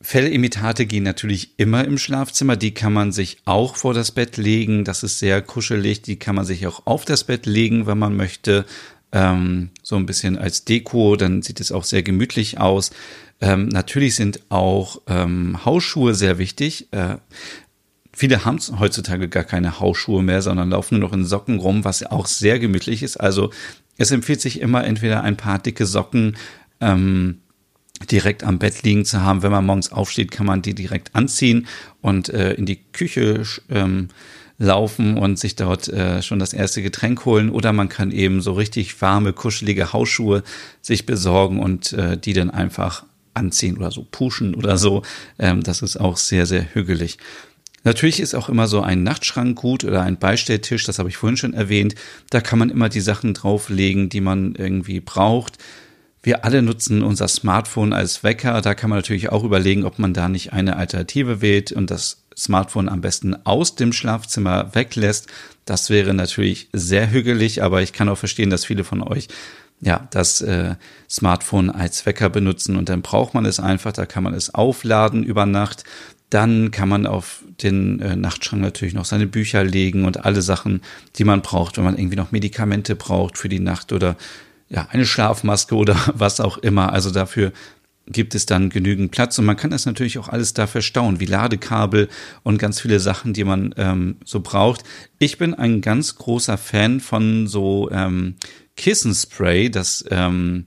Fellimitate 0.00 0.84
gehen 0.84 1.02
natürlich 1.02 1.58
immer 1.58 1.84
im 1.84 1.96
Schlafzimmer. 1.96 2.56
Die 2.56 2.74
kann 2.74 2.92
man 2.92 3.10
sich 3.10 3.38
auch 3.46 3.76
vor 3.76 3.94
das 3.94 4.12
Bett 4.12 4.36
legen. 4.36 4.84
Das 4.84 5.02
ist 5.02 5.18
sehr 5.18 5.40
kuschelig. 5.40 6.02
Die 6.02 6.18
kann 6.18 6.34
man 6.34 6.44
sich 6.44 6.66
auch 6.66 6.86
auf 6.86 7.06
das 7.06 7.24
Bett 7.24 7.46
legen, 7.46 7.86
wenn 7.86 7.98
man 7.98 8.14
möchte. 8.14 8.66
Ähm, 9.14 9.70
so 9.82 9.94
ein 9.96 10.06
bisschen 10.06 10.36
als 10.36 10.64
Deko. 10.64 11.16
Dann 11.16 11.40
sieht 11.40 11.60
es 11.60 11.72
auch 11.72 11.84
sehr 11.84 12.02
gemütlich 12.02 12.58
aus. 12.58 12.90
Ähm, 13.40 13.68
natürlich 13.68 14.16
sind 14.16 14.40
auch 14.50 15.00
ähm, 15.06 15.64
Hausschuhe 15.64 16.14
sehr 16.14 16.38
wichtig. 16.38 16.88
Äh, 16.90 17.16
viele 18.12 18.44
haben 18.44 18.58
heutzutage 18.78 19.28
gar 19.28 19.44
keine 19.44 19.78
Hausschuhe 19.78 20.22
mehr, 20.22 20.42
sondern 20.42 20.70
laufen 20.70 20.98
nur 20.98 21.08
noch 21.08 21.16
in 21.16 21.24
Socken 21.24 21.60
rum, 21.60 21.84
was 21.84 22.04
auch 22.04 22.26
sehr 22.26 22.58
gemütlich 22.58 23.04
ist. 23.04 23.16
Also 23.16 23.50
es 23.96 24.10
empfiehlt 24.10 24.40
sich 24.40 24.60
immer 24.60 24.84
entweder 24.84 25.22
ein 25.22 25.36
paar 25.36 25.60
dicke 25.60 25.86
Socken 25.86 26.36
ähm, 26.80 27.38
direkt 28.10 28.42
am 28.42 28.58
Bett 28.58 28.82
liegen 28.82 29.04
zu 29.04 29.22
haben. 29.22 29.42
Wenn 29.42 29.52
man 29.52 29.64
morgens 29.64 29.92
aufsteht, 29.92 30.32
kann 30.32 30.46
man 30.46 30.62
die 30.62 30.74
direkt 30.74 31.14
anziehen 31.14 31.68
und 32.00 32.28
äh, 32.30 32.54
in 32.54 32.66
die 32.66 32.82
Küche 32.92 33.44
ähm, 33.70 34.08
laufen 34.58 35.18
und 35.18 35.38
sich 35.38 35.56
dort 35.56 35.88
äh, 35.88 36.22
schon 36.22 36.38
das 36.38 36.52
erste 36.52 36.82
Getränk 36.82 37.24
holen. 37.24 37.50
Oder 37.50 37.72
man 37.72 37.88
kann 37.88 38.12
eben 38.12 38.40
so 38.40 38.52
richtig 38.52 39.00
warme, 39.00 39.32
kuschelige 39.32 39.92
Hausschuhe 39.92 40.42
sich 40.80 41.06
besorgen 41.06 41.60
und 41.60 41.92
äh, 41.92 42.16
die 42.16 42.32
dann 42.32 42.50
einfach 42.50 43.04
anziehen 43.34 43.76
oder 43.76 43.90
so 43.90 44.06
pushen 44.08 44.54
oder 44.54 44.78
so. 44.78 45.02
Ähm, 45.38 45.62
das 45.62 45.82
ist 45.82 45.96
auch 45.96 46.16
sehr, 46.16 46.46
sehr 46.46 46.74
hügelig. 46.74 47.18
Natürlich 47.82 48.20
ist 48.20 48.34
auch 48.34 48.48
immer 48.48 48.66
so 48.66 48.80
ein 48.80 49.02
Nachtschrank 49.02 49.56
gut 49.56 49.84
oder 49.84 50.02
ein 50.02 50.18
Beistelltisch, 50.18 50.84
das 50.84 50.98
habe 50.98 51.10
ich 51.10 51.18
vorhin 51.18 51.36
schon 51.36 51.52
erwähnt. 51.52 51.94
Da 52.30 52.40
kann 52.40 52.58
man 52.58 52.70
immer 52.70 52.88
die 52.88 53.02
Sachen 53.02 53.34
drauflegen, 53.34 54.08
die 54.08 54.22
man 54.22 54.54
irgendwie 54.54 55.00
braucht. 55.00 55.58
Wir 56.22 56.46
alle 56.46 56.62
nutzen 56.62 57.02
unser 57.02 57.28
Smartphone 57.28 57.92
als 57.92 58.24
Wecker. 58.24 58.62
Da 58.62 58.74
kann 58.74 58.88
man 58.88 59.00
natürlich 59.00 59.28
auch 59.28 59.44
überlegen, 59.44 59.84
ob 59.84 59.98
man 59.98 60.14
da 60.14 60.30
nicht 60.30 60.54
eine 60.54 60.76
Alternative 60.76 61.42
wählt 61.42 61.72
und 61.72 61.90
das 61.90 62.23
Smartphone 62.36 62.88
am 62.88 63.00
besten 63.00 63.36
aus 63.44 63.74
dem 63.74 63.92
Schlafzimmer 63.92 64.74
weglässt. 64.74 65.28
Das 65.64 65.90
wäre 65.90 66.14
natürlich 66.14 66.68
sehr 66.72 67.10
hügelig, 67.10 67.62
aber 67.62 67.82
ich 67.82 67.92
kann 67.92 68.08
auch 68.08 68.18
verstehen, 68.18 68.50
dass 68.50 68.64
viele 68.64 68.84
von 68.84 69.02
euch 69.02 69.28
ja, 69.80 70.08
das 70.10 70.40
äh, 70.40 70.76
Smartphone 71.10 71.70
als 71.70 72.06
Wecker 72.06 72.30
benutzen 72.30 72.76
und 72.76 72.88
dann 72.88 73.02
braucht 73.02 73.34
man 73.34 73.44
es 73.44 73.60
einfach, 73.60 73.92
da 73.92 74.06
kann 74.06 74.22
man 74.22 74.34
es 74.34 74.54
aufladen 74.54 75.22
über 75.22 75.46
Nacht. 75.46 75.84
Dann 76.30 76.70
kann 76.70 76.88
man 76.88 77.06
auf 77.06 77.44
den 77.62 78.00
äh, 78.00 78.16
Nachtschrank 78.16 78.62
natürlich 78.62 78.94
noch 78.94 79.04
seine 79.04 79.26
Bücher 79.26 79.62
legen 79.62 80.04
und 80.04 80.24
alle 80.24 80.42
Sachen, 80.42 80.80
die 81.16 81.24
man 81.24 81.42
braucht, 81.42 81.76
wenn 81.76 81.84
man 81.84 81.98
irgendwie 81.98 82.16
noch 82.16 82.32
Medikamente 82.32 82.96
braucht 82.96 83.36
für 83.38 83.48
die 83.48 83.60
Nacht 83.60 83.92
oder 83.92 84.16
ja, 84.68 84.88
eine 84.90 85.06
Schlafmaske 85.06 85.74
oder 85.74 85.96
was 86.14 86.40
auch 86.40 86.58
immer. 86.58 86.92
Also 86.92 87.10
dafür 87.10 87.52
gibt 88.06 88.34
es 88.34 88.46
dann 88.46 88.70
genügend 88.70 89.10
Platz 89.10 89.38
und 89.38 89.44
man 89.44 89.56
kann 89.56 89.70
das 89.70 89.86
natürlich 89.86 90.18
auch 90.18 90.28
alles 90.28 90.54
da 90.54 90.66
verstauen, 90.66 91.20
wie 91.20 91.26
Ladekabel 91.26 92.08
und 92.42 92.58
ganz 92.58 92.80
viele 92.80 93.00
Sachen, 93.00 93.32
die 93.32 93.44
man 93.44 93.74
ähm, 93.76 94.16
so 94.24 94.40
braucht. 94.40 94.84
Ich 95.18 95.38
bin 95.38 95.54
ein 95.54 95.80
ganz 95.80 96.16
großer 96.16 96.58
Fan 96.58 97.00
von 97.00 97.46
so 97.46 97.90
ähm, 97.90 98.36
Kissenspray, 98.76 99.70
das 99.70 100.04
ähm, 100.10 100.66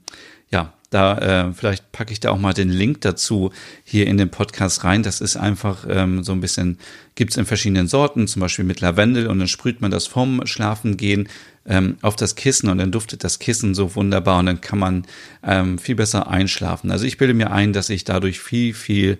ja 0.49 0.73
da 0.89 1.17
äh, 1.17 1.53
vielleicht 1.53 1.91
packe 1.91 2.13
ich 2.13 2.21
da 2.21 2.31
auch 2.31 2.39
mal 2.39 2.53
den 2.53 2.69
Link 2.69 3.01
dazu 3.01 3.51
hier 3.83 4.07
in 4.07 4.17
den 4.17 4.29
Podcast 4.29 4.85
rein. 4.85 5.03
Das 5.03 5.19
ist 5.19 5.35
einfach 5.35 5.85
ähm, 5.89 6.23
so 6.23 6.31
ein 6.31 6.39
bisschen, 6.39 6.77
gibt's 7.15 7.35
in 7.35 7.45
verschiedenen 7.45 7.89
Sorten, 7.89 8.27
zum 8.27 8.39
Beispiel 8.39 8.63
mit 8.63 8.79
Lavendel 8.79 9.27
und 9.27 9.39
dann 9.39 9.49
sprüht 9.49 9.81
man 9.81 9.91
das 9.91 10.07
vom 10.07 10.45
Schlafengehen 10.45 11.27
ähm, 11.67 11.97
auf 12.01 12.15
das 12.15 12.35
Kissen 12.35 12.69
und 12.69 12.77
dann 12.77 12.91
duftet 12.91 13.23
das 13.23 13.39
Kissen 13.39 13.75
so 13.75 13.95
wunderbar 13.95 14.39
und 14.39 14.45
dann 14.45 14.61
kann 14.61 14.79
man 14.79 15.05
ähm, 15.43 15.77
viel 15.77 15.95
besser 15.95 16.27
einschlafen. 16.27 16.91
Also 16.91 17.05
ich 17.05 17.17
bilde 17.17 17.33
mir 17.33 17.51
ein, 17.51 17.73
dass 17.73 17.89
ich 17.89 18.05
dadurch 18.05 18.39
viel, 18.39 18.73
viel 18.73 19.19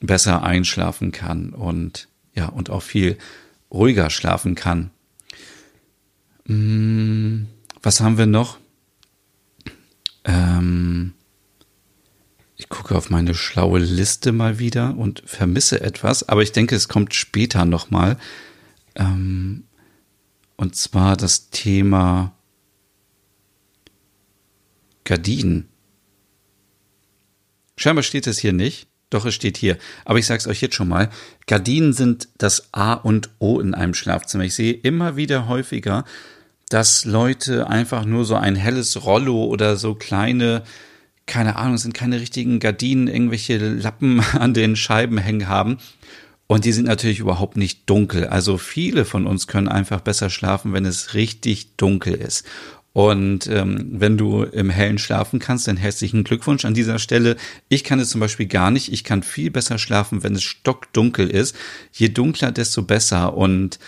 besser 0.00 0.42
einschlafen 0.42 1.12
kann 1.12 1.50
und 1.50 2.08
ja, 2.34 2.46
und 2.46 2.70
auch 2.70 2.82
viel 2.82 3.18
ruhiger 3.70 4.10
schlafen 4.10 4.54
kann. 4.54 4.90
Hm, 6.46 7.48
was 7.82 8.00
haben 8.00 8.18
wir 8.18 8.26
noch? 8.26 8.58
Ähm, 10.24 11.14
ich 12.56 12.68
gucke 12.68 12.96
auf 12.96 13.08
meine 13.08 13.34
schlaue 13.34 13.78
Liste 13.78 14.32
mal 14.32 14.58
wieder 14.58 14.96
und 14.96 15.22
vermisse 15.26 15.80
etwas, 15.80 16.28
aber 16.28 16.42
ich 16.42 16.52
denke, 16.52 16.76
es 16.76 16.88
kommt 16.88 17.14
später 17.14 17.64
nochmal. 17.64 18.18
Ähm, 18.94 19.64
und 20.58 20.76
zwar 20.76 21.16
das 21.16 21.48
Thema 21.50 22.32
Gardinen. 25.04 25.68
Scheinbar 27.76 28.02
steht 28.02 28.26
es 28.26 28.38
hier 28.38 28.52
nicht. 28.52 28.88
Doch, 29.08 29.24
es 29.24 29.34
steht 29.34 29.56
hier. 29.56 29.78
Aber 30.04 30.18
ich 30.18 30.26
sage 30.26 30.40
es 30.40 30.46
euch 30.46 30.60
jetzt 30.60 30.74
schon 30.74 30.88
mal. 30.88 31.08
Gardinen 31.46 31.94
sind 31.94 32.28
das 32.36 32.74
A 32.74 32.92
und 32.92 33.30
O 33.38 33.60
in 33.60 33.72
einem 33.72 33.94
Schlafzimmer. 33.94 34.44
Ich 34.44 34.54
sehe 34.54 34.74
immer 34.74 35.16
wieder 35.16 35.48
häufiger, 35.48 36.04
dass 36.68 37.06
Leute 37.06 37.68
einfach 37.68 38.04
nur 38.04 38.26
so 38.26 38.34
ein 38.34 38.56
helles 38.56 39.04
Rollo 39.04 39.44
oder 39.44 39.76
so 39.76 39.94
kleine, 39.94 40.64
keine 41.24 41.56
Ahnung, 41.56 41.78
sind 41.78 41.94
keine 41.94 42.20
richtigen 42.20 42.58
Gardinen, 42.58 43.06
irgendwelche 43.06 43.56
Lappen 43.56 44.20
an 44.38 44.52
den 44.52 44.76
Scheiben 44.76 45.16
hängen 45.18 45.48
haben 45.48 45.78
und 46.48 46.64
die 46.64 46.72
sind 46.72 46.86
natürlich 46.86 47.20
überhaupt 47.20 47.56
nicht 47.58 47.88
dunkel. 47.88 48.26
Also 48.26 48.56
viele 48.56 49.04
von 49.04 49.26
uns 49.26 49.46
können 49.46 49.68
einfach 49.68 50.00
besser 50.00 50.30
schlafen, 50.30 50.72
wenn 50.72 50.86
es 50.86 51.12
richtig 51.12 51.76
dunkel 51.76 52.14
ist. 52.14 52.44
Und 52.94 53.46
ähm, 53.48 53.90
wenn 53.92 54.16
du 54.16 54.42
im 54.42 54.70
Hellen 54.70 54.98
schlafen 54.98 55.40
kannst, 55.40 55.68
dann 55.68 55.76
herzlichen 55.76 56.24
Glückwunsch 56.24 56.64
an 56.64 56.72
dieser 56.72 56.98
Stelle. 56.98 57.36
Ich 57.68 57.84
kann 57.84 58.00
es 58.00 58.08
zum 58.08 58.22
Beispiel 58.22 58.46
gar 58.46 58.70
nicht. 58.70 58.90
Ich 58.90 59.04
kann 59.04 59.22
viel 59.22 59.50
besser 59.50 59.78
schlafen, 59.78 60.22
wenn 60.22 60.34
es 60.34 60.42
stockdunkel 60.42 61.28
ist. 61.28 61.54
Je 61.92 62.08
dunkler, 62.08 62.50
desto 62.50 62.82
besser. 62.82 63.36
Und 63.36 63.78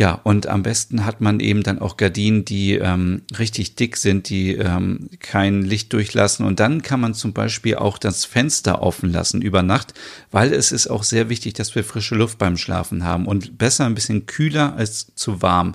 ja, 0.00 0.18
und 0.22 0.46
am 0.46 0.62
besten 0.62 1.04
hat 1.04 1.20
man 1.20 1.40
eben 1.40 1.62
dann 1.62 1.78
auch 1.78 1.98
Gardinen, 1.98 2.46
die 2.46 2.72
ähm, 2.76 3.20
richtig 3.38 3.74
dick 3.74 3.98
sind, 3.98 4.30
die 4.30 4.54
ähm, 4.54 5.10
kein 5.18 5.60
Licht 5.60 5.92
durchlassen. 5.92 6.46
Und 6.46 6.58
dann 6.58 6.80
kann 6.80 7.00
man 7.00 7.12
zum 7.12 7.34
Beispiel 7.34 7.74
auch 7.74 7.98
das 7.98 8.24
Fenster 8.24 8.80
offen 8.80 9.12
lassen 9.12 9.42
über 9.42 9.62
Nacht, 9.62 9.92
weil 10.30 10.54
es 10.54 10.72
ist 10.72 10.86
auch 10.86 11.02
sehr 11.02 11.28
wichtig, 11.28 11.52
dass 11.52 11.74
wir 11.74 11.84
frische 11.84 12.14
Luft 12.14 12.38
beim 12.38 12.56
Schlafen 12.56 13.04
haben 13.04 13.26
und 13.26 13.58
besser 13.58 13.84
ein 13.84 13.94
bisschen 13.94 14.24
kühler 14.24 14.74
als 14.74 15.14
zu 15.16 15.42
warm. 15.42 15.74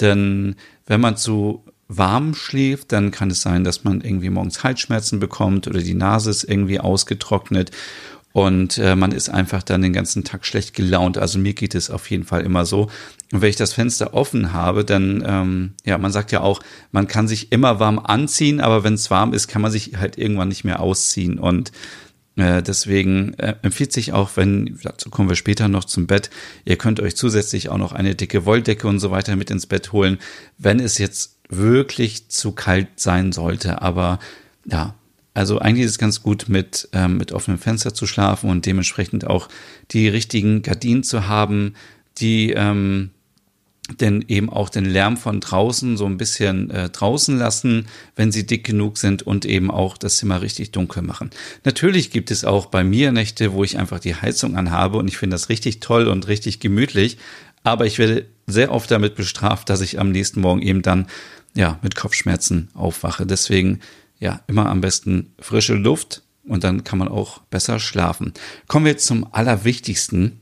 Denn 0.00 0.56
wenn 0.86 1.02
man 1.02 1.18
zu 1.18 1.62
warm 1.86 2.34
schläft, 2.34 2.92
dann 2.92 3.10
kann 3.10 3.30
es 3.30 3.42
sein, 3.42 3.62
dass 3.62 3.84
man 3.84 4.00
irgendwie 4.00 4.30
morgens 4.30 4.64
Halsschmerzen 4.64 5.20
bekommt 5.20 5.68
oder 5.68 5.80
die 5.82 5.92
Nase 5.92 6.30
ist 6.30 6.44
irgendwie 6.44 6.80
ausgetrocknet 6.80 7.72
und 8.36 8.76
äh, 8.76 8.94
man 8.96 9.12
ist 9.12 9.30
einfach 9.30 9.62
dann 9.62 9.80
den 9.80 9.94
ganzen 9.94 10.22
Tag 10.22 10.44
schlecht 10.44 10.74
gelaunt. 10.74 11.16
Also 11.16 11.38
mir 11.38 11.54
geht 11.54 11.74
es 11.74 11.88
auf 11.88 12.10
jeden 12.10 12.24
Fall 12.24 12.42
immer 12.42 12.66
so. 12.66 12.90
Und 13.32 13.40
wenn 13.40 13.48
ich 13.48 13.56
das 13.56 13.72
Fenster 13.72 14.12
offen 14.12 14.52
habe, 14.52 14.84
dann, 14.84 15.24
ähm, 15.26 15.72
ja, 15.86 15.96
man 15.96 16.12
sagt 16.12 16.32
ja 16.32 16.42
auch, 16.42 16.60
man 16.92 17.06
kann 17.08 17.28
sich 17.28 17.50
immer 17.50 17.80
warm 17.80 17.98
anziehen, 17.98 18.60
aber 18.60 18.84
wenn 18.84 18.92
es 18.92 19.10
warm 19.10 19.32
ist, 19.32 19.48
kann 19.48 19.62
man 19.62 19.70
sich 19.70 19.96
halt 19.96 20.18
irgendwann 20.18 20.48
nicht 20.48 20.64
mehr 20.64 20.80
ausziehen. 20.80 21.38
Und 21.38 21.72
äh, 22.36 22.62
deswegen 22.62 23.32
äh, 23.38 23.54
empfiehlt 23.62 23.94
sich 23.94 24.12
auch, 24.12 24.32
wenn, 24.34 24.78
dazu 24.82 25.08
kommen 25.08 25.30
wir 25.30 25.36
später 25.36 25.68
noch 25.68 25.86
zum 25.86 26.06
Bett, 26.06 26.28
ihr 26.66 26.76
könnt 26.76 27.00
euch 27.00 27.16
zusätzlich 27.16 27.70
auch 27.70 27.78
noch 27.78 27.92
eine 27.92 28.16
dicke 28.16 28.44
Wolldecke 28.44 28.86
und 28.86 28.98
so 28.98 29.10
weiter 29.10 29.34
mit 29.36 29.50
ins 29.50 29.64
Bett 29.64 29.92
holen, 29.92 30.18
wenn 30.58 30.78
es 30.78 30.98
jetzt 30.98 31.38
wirklich 31.48 32.28
zu 32.28 32.52
kalt 32.52 32.88
sein 32.96 33.32
sollte. 33.32 33.80
Aber 33.80 34.18
ja, 34.66 34.94
also 35.36 35.58
eigentlich 35.58 35.84
ist 35.84 35.92
es 35.92 35.98
ganz 35.98 36.22
gut, 36.22 36.48
mit, 36.48 36.88
ähm, 36.94 37.18
mit 37.18 37.32
offenem 37.32 37.58
Fenster 37.58 37.92
zu 37.92 38.06
schlafen 38.06 38.48
und 38.48 38.64
dementsprechend 38.64 39.26
auch 39.26 39.50
die 39.90 40.08
richtigen 40.08 40.62
Gardinen 40.62 41.02
zu 41.02 41.28
haben, 41.28 41.74
die 42.16 42.52
ähm, 42.52 43.10
denn 44.00 44.24
eben 44.28 44.48
auch 44.48 44.70
den 44.70 44.86
Lärm 44.86 45.18
von 45.18 45.40
draußen 45.40 45.98
so 45.98 46.06
ein 46.06 46.16
bisschen 46.16 46.70
äh, 46.70 46.88
draußen 46.88 47.36
lassen, 47.36 47.86
wenn 48.16 48.32
sie 48.32 48.46
dick 48.46 48.64
genug 48.64 48.96
sind 48.96 49.24
und 49.24 49.44
eben 49.44 49.70
auch 49.70 49.98
das 49.98 50.16
Zimmer 50.16 50.40
richtig 50.40 50.72
dunkel 50.72 51.02
machen. 51.02 51.28
Natürlich 51.64 52.10
gibt 52.10 52.30
es 52.30 52.46
auch 52.46 52.66
bei 52.66 52.82
mir 52.82 53.12
Nächte, 53.12 53.52
wo 53.52 53.62
ich 53.62 53.78
einfach 53.78 54.00
die 54.00 54.14
Heizung 54.14 54.56
anhabe 54.56 54.96
und 54.96 55.06
ich 55.06 55.18
finde 55.18 55.34
das 55.34 55.50
richtig 55.50 55.80
toll 55.80 56.08
und 56.08 56.28
richtig 56.28 56.60
gemütlich, 56.60 57.18
aber 57.62 57.84
ich 57.84 57.98
werde 57.98 58.24
sehr 58.46 58.72
oft 58.72 58.90
damit 58.90 59.16
bestraft, 59.16 59.68
dass 59.68 59.82
ich 59.82 60.00
am 60.00 60.12
nächsten 60.12 60.40
Morgen 60.40 60.62
eben 60.62 60.80
dann 60.80 61.06
ja 61.54 61.78
mit 61.82 61.94
Kopfschmerzen 61.94 62.68
aufwache. 62.72 63.26
Deswegen 63.26 63.80
ja, 64.18 64.42
immer 64.46 64.66
am 64.66 64.80
besten 64.80 65.34
frische 65.38 65.74
Luft 65.74 66.22
und 66.44 66.64
dann 66.64 66.84
kann 66.84 66.98
man 66.98 67.08
auch 67.08 67.38
besser 67.50 67.78
schlafen. 67.78 68.32
Kommen 68.66 68.84
wir 68.84 68.92
jetzt 68.92 69.06
zum 69.06 69.32
Allerwichtigsten 69.32 70.40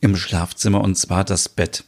im 0.00 0.16
Schlafzimmer 0.16 0.80
und 0.80 0.96
zwar 0.96 1.24
das 1.24 1.48
Bett. 1.48 1.84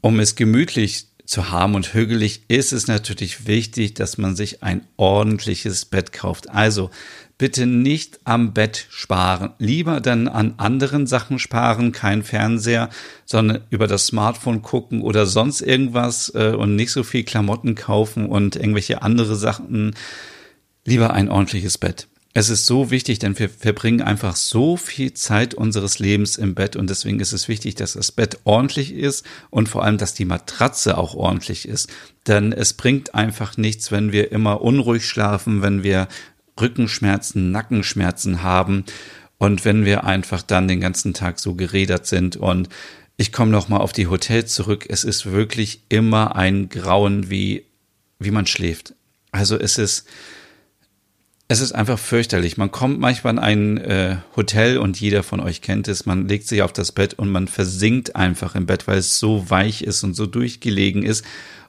Um 0.00 0.20
es 0.20 0.36
gemütlich 0.36 1.08
zu 1.26 1.50
haben 1.50 1.74
und 1.74 1.92
hügelig 1.92 2.42
ist 2.48 2.72
es 2.72 2.86
natürlich 2.86 3.46
wichtig, 3.46 3.94
dass 3.94 4.16
man 4.16 4.36
sich 4.36 4.62
ein 4.62 4.86
ordentliches 4.96 5.84
Bett 5.84 6.12
kauft. 6.12 6.48
Also 6.50 6.90
bitte 7.36 7.66
nicht 7.66 8.20
am 8.24 8.54
Bett 8.54 8.86
sparen. 8.88 9.50
Lieber 9.58 10.00
dann 10.00 10.28
an 10.28 10.54
anderen 10.56 11.06
Sachen 11.06 11.38
sparen, 11.38 11.92
kein 11.92 12.22
Fernseher, 12.22 12.88
sondern 13.24 13.62
über 13.70 13.86
das 13.86 14.06
Smartphone 14.06 14.62
gucken 14.62 15.02
oder 15.02 15.26
sonst 15.26 15.60
irgendwas 15.60 16.32
äh, 16.34 16.54
und 16.56 16.76
nicht 16.76 16.92
so 16.92 17.02
viel 17.02 17.24
Klamotten 17.24 17.74
kaufen 17.74 18.26
und 18.26 18.56
irgendwelche 18.56 19.02
andere 19.02 19.36
Sachen. 19.36 19.94
Lieber 20.84 21.12
ein 21.12 21.28
ordentliches 21.28 21.76
Bett. 21.76 22.06
Es 22.36 22.50
ist 22.50 22.66
so 22.66 22.90
wichtig, 22.90 23.18
denn 23.18 23.38
wir 23.38 23.48
verbringen 23.48 24.02
einfach 24.02 24.36
so 24.36 24.76
viel 24.76 25.14
Zeit 25.14 25.54
unseres 25.54 25.98
Lebens 25.98 26.36
im 26.36 26.54
Bett 26.54 26.76
und 26.76 26.90
deswegen 26.90 27.18
ist 27.18 27.32
es 27.32 27.48
wichtig, 27.48 27.76
dass 27.76 27.94
das 27.94 28.12
Bett 28.12 28.40
ordentlich 28.44 28.92
ist 28.92 29.24
und 29.48 29.70
vor 29.70 29.82
allem, 29.82 29.96
dass 29.96 30.12
die 30.12 30.26
Matratze 30.26 30.98
auch 30.98 31.14
ordentlich 31.14 31.66
ist. 31.66 31.88
Denn 32.26 32.52
es 32.52 32.74
bringt 32.74 33.14
einfach 33.14 33.56
nichts, 33.56 33.90
wenn 33.90 34.12
wir 34.12 34.32
immer 34.32 34.60
unruhig 34.60 35.06
schlafen, 35.06 35.62
wenn 35.62 35.82
wir 35.82 36.08
Rückenschmerzen, 36.60 37.52
Nackenschmerzen 37.52 38.42
haben 38.42 38.84
und 39.38 39.64
wenn 39.64 39.86
wir 39.86 40.04
einfach 40.04 40.42
dann 40.42 40.68
den 40.68 40.82
ganzen 40.82 41.14
Tag 41.14 41.38
so 41.38 41.54
gerädert 41.54 42.06
sind 42.06 42.36
und 42.36 42.68
ich 43.16 43.32
komme 43.32 43.50
noch 43.50 43.70
mal 43.70 43.78
auf 43.78 43.94
die 43.94 44.08
Hotels 44.08 44.52
zurück. 44.52 44.84
Es 44.90 45.04
ist 45.04 45.24
wirklich 45.24 45.80
immer 45.88 46.36
ein 46.36 46.68
Grauen, 46.68 47.30
wie 47.30 47.64
wie 48.18 48.30
man 48.30 48.46
schläft. 48.46 48.94
Also 49.32 49.58
es 49.58 49.78
ist 49.78 50.06
es 51.48 51.60
ist 51.60 51.72
einfach 51.72 51.98
fürchterlich. 51.98 52.56
Man 52.56 52.72
kommt 52.72 52.98
manchmal 52.98 53.34
in 53.34 53.38
ein 53.38 53.78
äh, 53.78 54.16
Hotel 54.34 54.78
und 54.78 55.00
jeder 55.00 55.22
von 55.22 55.40
euch 55.40 55.62
kennt 55.62 55.86
es. 55.86 56.04
Man 56.04 56.26
legt 56.26 56.48
sich 56.48 56.62
auf 56.62 56.72
das 56.72 56.90
Bett 56.90 57.14
und 57.14 57.30
man 57.30 57.46
versinkt 57.46 58.16
einfach 58.16 58.56
im 58.56 58.66
Bett, 58.66 58.88
weil 58.88 58.98
es 58.98 59.18
so 59.18 59.48
weich 59.48 59.82
ist 59.82 60.02
und 60.02 60.14
so 60.14 60.26
durchgelegen 60.26 61.04
ist. 61.04 61.24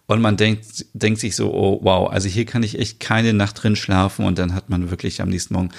Und 0.07 0.21
man 0.21 0.37
denkt, 0.37 0.85
denkt 0.93 1.19
sich 1.19 1.35
so, 1.35 1.53
oh 1.53 1.79
wow, 1.83 2.09
also 2.09 2.27
hier 2.27 2.45
kann 2.45 2.63
ich 2.63 2.79
echt 2.79 2.99
keine 2.99 3.33
Nacht 3.33 3.61
drin 3.61 3.75
schlafen 3.75 4.25
und 4.25 4.39
dann 4.39 4.55
hat 4.55 4.69
man 4.69 4.89
wirklich 4.89 5.21
am 5.21 5.29
nächsten 5.29 5.53
Morgen 5.53 5.69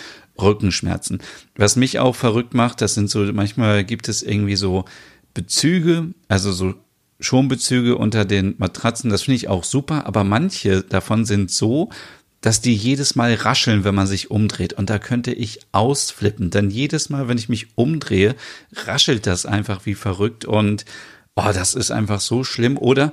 Rückenschmerzen. 0.40 1.20
Was 1.56 1.76
mich 1.76 1.98
auch 1.98 2.14
verrückt 2.14 2.54
macht, 2.54 2.80
das 2.80 2.94
sind 2.94 3.10
so, 3.10 3.20
manchmal 3.32 3.84
gibt 3.84 4.08
es 4.08 4.22
irgendwie 4.22 4.56
so 4.56 4.84
Bezüge, 5.32 6.12
also 6.28 6.52
so 6.52 6.74
Schonbezüge 7.20 7.96
unter 7.96 8.24
den 8.24 8.54
Matratzen, 8.58 9.10
das 9.10 9.22
finde 9.22 9.36
ich 9.36 9.48
auch 9.48 9.64
super, 9.64 10.06
aber 10.06 10.22
manche 10.24 10.82
davon 10.82 11.24
sind 11.24 11.50
so, 11.50 11.88
dass 12.40 12.60
die 12.60 12.74
jedes 12.74 13.16
Mal 13.16 13.34
rascheln, 13.34 13.84
wenn 13.84 13.94
man 13.94 14.06
sich 14.06 14.30
umdreht. 14.30 14.72
Und 14.72 14.90
da 14.90 14.98
könnte 14.98 15.32
ich 15.32 15.60
ausflippen. 15.72 16.50
Denn 16.50 16.70
jedes 16.70 17.10
Mal, 17.10 17.28
wenn 17.28 17.38
ich 17.38 17.48
mich 17.48 17.68
umdrehe, 17.76 18.36
raschelt 18.72 19.26
das 19.26 19.44
einfach 19.44 19.86
wie 19.86 19.94
verrückt. 19.94 20.44
Und 20.44 20.84
oh, 21.34 21.50
das 21.52 21.74
ist 21.74 21.90
einfach 21.90 22.20
so 22.20 22.44
schlimm. 22.44 22.78
Oder 22.78 23.12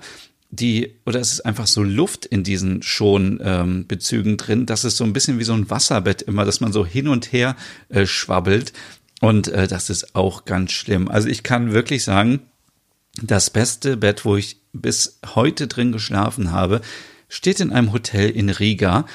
die, 0.52 0.96
oder 1.06 1.20
es 1.20 1.34
ist 1.34 1.46
einfach 1.46 1.68
so 1.68 1.82
Luft 1.82 2.26
in 2.26 2.44
diesen 2.44 2.84
Schonbezügen 2.84 4.32
ähm, 4.32 4.38
drin. 4.38 4.66
Das 4.68 4.84
ist 4.84 4.98
so 4.98 5.04
ein 5.04 5.14
bisschen 5.14 5.40
wie 5.40 5.44
so 5.44 5.54
ein 5.54 5.70
Wasserbett 5.70 6.22
immer, 6.22 6.46
dass 6.46 6.62
man 6.62 6.72
so 6.72 6.86
hin 6.86 7.08
und 7.08 7.34
her 7.34 7.56
äh, 7.90 8.06
schwabbelt. 8.06 8.74
Und 9.22 9.48
äh, 9.48 9.68
das 9.68 9.90
ist 9.90 10.16
auch 10.16 10.46
ganz 10.46 10.72
schlimm. 10.72 11.08
Also 11.08 11.30
ich 11.30 11.42
kann 11.42 11.74
wirklich 11.74 12.04
sagen, 12.04 12.42
das 13.22 13.50
beste 13.50 13.98
Bett, 13.98 14.26
wo 14.26 14.36
ich 14.36 14.58
bis 14.74 15.20
heute 15.34 15.68
drin 15.68 15.92
geschlafen 15.92 16.52
habe, 16.52 16.82
steht 17.28 17.60
in 17.60 17.72
einem 17.72 17.94
Hotel 17.94 18.30
in 18.30 18.50
Riga. 18.50 19.06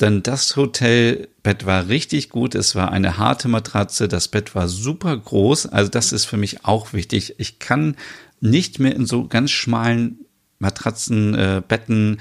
Denn 0.00 0.22
das 0.22 0.56
Hotelbett 0.56 1.66
war 1.66 1.88
richtig 1.88 2.30
gut. 2.30 2.54
Es 2.54 2.74
war 2.74 2.90
eine 2.90 3.18
harte 3.18 3.48
Matratze. 3.48 4.08
Das 4.08 4.28
Bett 4.28 4.54
war 4.54 4.68
super 4.68 5.16
groß. 5.16 5.66
Also 5.66 5.90
das 5.90 6.12
ist 6.12 6.24
für 6.24 6.38
mich 6.38 6.64
auch 6.64 6.92
wichtig. 6.92 7.34
Ich 7.38 7.58
kann 7.58 7.96
nicht 8.40 8.78
mehr 8.78 8.96
in 8.96 9.04
so 9.04 9.26
ganz 9.26 9.50
schmalen 9.50 10.20
Matratzen, 10.58 11.34
äh, 11.34 11.62
Betten, 11.66 12.18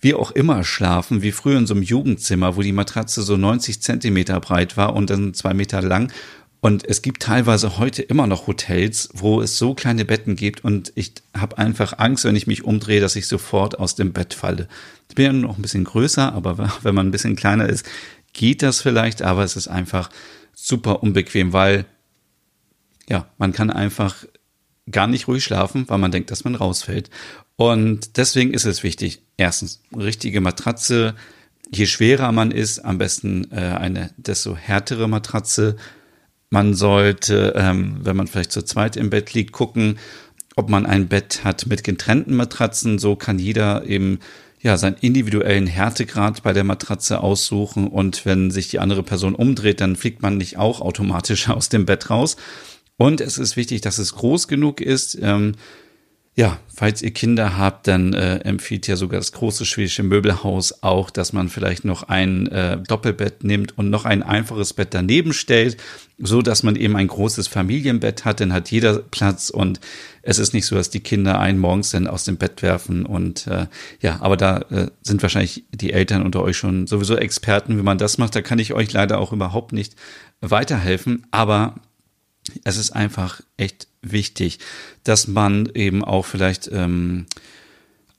wie 0.00 0.14
auch 0.14 0.30
immer 0.30 0.64
schlafen, 0.64 1.22
wie 1.22 1.32
früher 1.32 1.58
in 1.58 1.66
so 1.66 1.74
einem 1.74 1.82
Jugendzimmer, 1.82 2.56
wo 2.56 2.62
die 2.62 2.72
Matratze 2.72 3.22
so 3.22 3.36
90 3.36 3.82
Zentimeter 3.82 4.38
breit 4.40 4.76
war 4.76 4.94
und 4.94 5.10
dann 5.10 5.34
zwei 5.34 5.54
Meter 5.54 5.82
lang 5.82 6.12
und 6.60 6.84
es 6.88 7.02
gibt 7.02 7.22
teilweise 7.22 7.78
heute 7.78 8.02
immer 8.02 8.26
noch 8.26 8.48
Hotels, 8.48 9.10
wo 9.12 9.40
es 9.40 9.58
so 9.58 9.74
kleine 9.74 10.04
Betten 10.04 10.34
gibt 10.34 10.64
und 10.64 10.92
ich 10.96 11.12
habe 11.36 11.56
einfach 11.58 11.98
Angst, 11.98 12.24
wenn 12.24 12.34
ich 12.34 12.48
mich 12.48 12.64
umdrehe, 12.64 13.00
dass 13.00 13.14
ich 13.14 13.28
sofort 13.28 13.78
aus 13.78 13.94
dem 13.94 14.12
Bett 14.12 14.34
falle. 14.34 14.66
Ich 15.08 15.14
bin 15.14 15.24
ja 15.24 15.32
noch 15.32 15.56
ein 15.56 15.62
bisschen 15.62 15.84
größer, 15.84 16.32
aber 16.32 16.72
wenn 16.82 16.94
man 16.94 17.08
ein 17.08 17.12
bisschen 17.12 17.36
kleiner 17.36 17.68
ist, 17.68 17.86
geht 18.32 18.62
das 18.62 18.80
vielleicht, 18.80 19.22
aber 19.22 19.44
es 19.44 19.56
ist 19.56 19.68
einfach 19.68 20.10
super 20.52 21.02
unbequem, 21.02 21.52
weil 21.52 21.86
ja, 23.08 23.28
man 23.38 23.52
kann 23.52 23.70
einfach 23.70 24.24
gar 24.90 25.06
nicht 25.06 25.28
ruhig 25.28 25.44
schlafen, 25.44 25.88
weil 25.88 25.98
man 25.98 26.10
denkt, 26.10 26.30
dass 26.30 26.44
man 26.44 26.54
rausfällt. 26.54 27.10
Und 27.56 28.16
deswegen 28.16 28.52
ist 28.52 28.64
es 28.64 28.82
wichtig, 28.82 29.22
erstens, 29.36 29.82
richtige 29.96 30.40
Matratze, 30.40 31.14
je 31.70 31.86
schwerer 31.86 32.32
man 32.32 32.50
ist, 32.50 32.80
am 32.80 32.98
besten 32.98 33.50
äh, 33.52 33.56
eine 33.56 34.10
desto 34.16 34.56
härtere 34.56 35.08
Matratze, 35.08 35.76
man 36.50 36.74
sollte, 36.74 37.54
ähm, 37.56 37.98
wenn 38.02 38.16
man 38.16 38.26
vielleicht 38.26 38.52
zu 38.52 38.62
zweit 38.62 38.96
im 38.96 39.10
Bett 39.10 39.34
liegt, 39.34 39.52
gucken, 39.52 39.98
ob 40.56 40.68
man 40.68 40.86
ein 40.86 41.08
Bett 41.08 41.44
hat 41.44 41.66
mit 41.66 41.84
getrennten 41.84 42.34
Matratzen. 42.34 42.98
So 42.98 43.16
kann 43.16 43.38
jeder 43.38 43.86
eben 43.86 44.18
ja 44.60 44.76
seinen 44.76 44.96
individuellen 45.00 45.66
Härtegrad 45.66 46.42
bei 46.42 46.52
der 46.52 46.64
Matratze 46.64 47.20
aussuchen 47.20 47.86
und 47.86 48.26
wenn 48.26 48.50
sich 48.50 48.68
die 48.68 48.80
andere 48.80 49.02
Person 49.02 49.34
umdreht, 49.34 49.80
dann 49.80 49.94
fliegt 49.94 50.20
man 50.22 50.36
nicht 50.36 50.58
auch 50.58 50.80
automatisch 50.80 51.48
aus 51.48 51.68
dem 51.68 51.86
Bett 51.86 52.10
raus. 52.10 52.36
Und 52.96 53.20
es 53.20 53.38
ist 53.38 53.56
wichtig, 53.56 53.82
dass 53.82 53.98
es 53.98 54.14
groß 54.16 54.48
genug 54.48 54.80
ist. 54.80 55.16
Ähm, 55.22 55.52
ja, 56.38 56.56
falls 56.72 57.02
ihr 57.02 57.10
Kinder 57.10 57.58
habt, 57.58 57.88
dann 57.88 58.12
äh, 58.12 58.36
empfiehlt 58.36 58.86
ja 58.86 58.94
sogar 58.94 59.18
das 59.18 59.32
große 59.32 59.66
schwedische 59.66 60.04
Möbelhaus 60.04 60.84
auch, 60.84 61.10
dass 61.10 61.32
man 61.32 61.48
vielleicht 61.48 61.84
noch 61.84 62.04
ein 62.04 62.46
äh, 62.46 62.78
Doppelbett 62.80 63.42
nimmt 63.42 63.76
und 63.76 63.90
noch 63.90 64.04
ein 64.04 64.22
einfaches 64.22 64.72
Bett 64.72 64.94
daneben 64.94 65.32
stellt, 65.32 65.78
so 66.16 66.40
dass 66.40 66.62
man 66.62 66.76
eben 66.76 66.94
ein 66.94 67.08
großes 67.08 67.48
Familienbett 67.48 68.24
hat, 68.24 68.38
dann 68.38 68.52
hat 68.52 68.70
jeder 68.70 69.00
Platz 69.00 69.50
und 69.50 69.80
es 70.22 70.38
ist 70.38 70.54
nicht 70.54 70.66
so, 70.66 70.76
dass 70.76 70.90
die 70.90 71.00
Kinder 71.00 71.40
einen 71.40 71.58
morgens 71.58 71.90
dann 71.90 72.06
aus 72.06 72.22
dem 72.22 72.36
Bett 72.36 72.62
werfen 72.62 73.04
und 73.04 73.48
äh, 73.48 73.66
ja, 74.00 74.20
aber 74.20 74.36
da 74.36 74.58
äh, 74.70 74.90
sind 75.02 75.20
wahrscheinlich 75.22 75.64
die 75.72 75.92
Eltern 75.92 76.22
unter 76.22 76.42
euch 76.42 76.56
schon 76.56 76.86
sowieso 76.86 77.16
Experten, 77.16 77.76
wie 77.78 77.82
man 77.82 77.98
das 77.98 78.16
macht. 78.16 78.36
Da 78.36 78.42
kann 78.42 78.60
ich 78.60 78.74
euch 78.74 78.92
leider 78.92 79.18
auch 79.18 79.32
überhaupt 79.32 79.72
nicht 79.72 79.96
weiterhelfen, 80.40 81.26
aber 81.32 81.80
es 82.62 82.76
ist 82.76 82.92
einfach 82.92 83.40
echt 83.56 83.87
wichtig, 84.02 84.58
dass 85.04 85.28
man 85.28 85.70
eben 85.74 86.04
auch 86.04 86.24
vielleicht 86.24 86.68
ähm, 86.72 87.26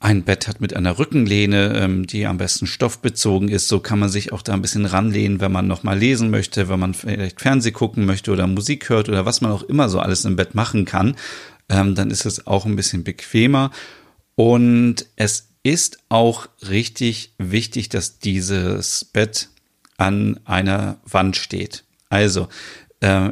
ein 0.00 0.24
Bett 0.24 0.48
hat 0.48 0.62
mit 0.62 0.74
einer 0.74 0.98
Rückenlehne, 0.98 1.74
ähm, 1.76 2.06
die 2.06 2.26
am 2.26 2.38
besten 2.38 2.66
stoffbezogen 2.66 3.48
ist. 3.48 3.68
So 3.68 3.80
kann 3.80 3.98
man 3.98 4.08
sich 4.08 4.32
auch 4.32 4.40
da 4.40 4.54
ein 4.54 4.62
bisschen 4.62 4.86
ranlehnen, 4.86 5.40
wenn 5.40 5.52
man 5.52 5.66
noch 5.66 5.82
mal 5.82 5.98
lesen 5.98 6.30
möchte, 6.30 6.70
wenn 6.70 6.80
man 6.80 6.94
vielleicht 6.94 7.40
Fernseh 7.40 7.70
gucken 7.70 8.06
möchte 8.06 8.32
oder 8.32 8.46
Musik 8.46 8.88
hört 8.88 9.10
oder 9.10 9.26
was 9.26 9.42
man 9.42 9.52
auch 9.52 9.62
immer 9.62 9.90
so 9.90 10.00
alles 10.00 10.24
im 10.24 10.36
Bett 10.36 10.54
machen 10.54 10.86
kann. 10.86 11.16
Ähm, 11.68 11.94
dann 11.94 12.10
ist 12.10 12.24
es 12.24 12.46
auch 12.46 12.64
ein 12.64 12.76
bisschen 12.76 13.04
bequemer. 13.04 13.70
Und 14.36 15.04
es 15.16 15.50
ist 15.62 15.98
auch 16.08 16.48
richtig 16.66 17.34
wichtig, 17.36 17.90
dass 17.90 18.18
dieses 18.18 19.04
Bett 19.04 19.50
an 19.98 20.40
einer 20.46 20.98
Wand 21.04 21.36
steht. 21.36 21.84
Also, 22.08 22.48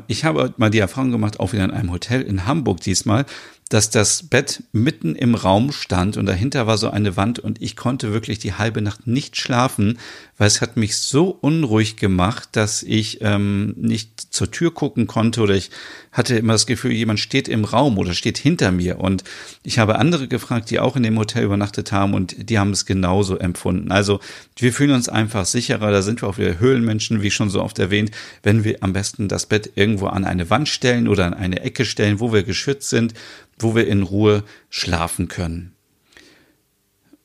ich 0.06 0.24
habe 0.24 0.54
mal 0.56 0.70
die 0.70 0.78
Erfahrung 0.78 1.10
gemacht, 1.10 1.40
auch 1.40 1.52
wieder 1.52 1.64
in 1.64 1.70
einem 1.70 1.92
Hotel 1.92 2.22
in 2.22 2.46
Hamburg 2.46 2.80
diesmal, 2.80 3.26
dass 3.68 3.90
das 3.90 4.22
Bett 4.22 4.62
mitten 4.72 5.14
im 5.14 5.34
Raum 5.34 5.72
stand 5.72 6.16
und 6.16 6.24
dahinter 6.26 6.66
war 6.66 6.78
so 6.78 6.90
eine 6.90 7.16
Wand 7.16 7.38
und 7.38 7.60
ich 7.60 7.76
konnte 7.76 8.12
wirklich 8.14 8.38
die 8.38 8.54
halbe 8.54 8.80
Nacht 8.80 9.06
nicht 9.06 9.36
schlafen, 9.36 9.98
weil 10.38 10.46
es 10.46 10.62
hat 10.62 10.78
mich 10.78 10.96
so 10.96 11.28
unruhig 11.28 11.96
gemacht, 11.96 12.48
dass 12.52 12.82
ich 12.82 13.18
ähm, 13.20 13.74
nicht 13.76 14.32
zur 14.32 14.50
Tür 14.50 14.72
gucken 14.72 15.06
konnte 15.06 15.42
oder 15.42 15.54
ich 15.54 15.70
hatte 16.12 16.36
immer 16.36 16.54
das 16.54 16.66
Gefühl, 16.66 16.92
jemand 16.92 17.20
steht 17.20 17.46
im 17.46 17.64
Raum 17.64 17.98
oder 17.98 18.14
steht 18.14 18.38
hinter 18.38 18.72
mir 18.72 19.00
und 19.00 19.22
ich 19.62 19.78
habe 19.78 19.98
andere 19.98 20.28
gefragt, 20.28 20.70
die 20.70 20.80
auch 20.80 20.96
in 20.96 21.02
dem 21.02 21.18
Hotel 21.18 21.44
übernachtet 21.44 21.92
haben 21.92 22.14
und 22.14 22.48
die 22.48 22.58
haben 22.58 22.70
es 22.70 22.86
genauso 22.86 23.36
empfunden. 23.36 23.92
Also 23.92 24.20
wir 24.56 24.72
fühlen 24.72 24.92
uns 24.92 25.10
einfach 25.10 25.44
sicherer, 25.44 25.90
da 25.90 26.00
sind 26.00 26.22
wir 26.22 26.28
auch 26.28 26.38
wieder 26.38 26.58
Höhlenmenschen, 26.58 27.20
wie 27.20 27.30
schon 27.30 27.50
so 27.50 27.62
oft 27.62 27.78
erwähnt, 27.78 28.12
wenn 28.42 28.64
wir 28.64 28.78
am 28.82 28.94
besten 28.94 29.28
das 29.28 29.44
Bett 29.44 29.72
irgendwo 29.74 30.06
an 30.06 30.24
eine 30.24 30.48
Wand 30.48 30.70
stellen 30.70 31.06
oder 31.06 31.26
an 31.26 31.34
eine 31.34 31.60
Ecke 31.60 31.84
stellen, 31.84 32.18
wo 32.18 32.32
wir 32.32 32.44
geschützt 32.44 32.88
sind 32.88 33.12
wo 33.58 33.74
wir 33.74 33.86
in 33.86 34.02
Ruhe 34.02 34.44
schlafen 34.70 35.28
können. 35.28 35.72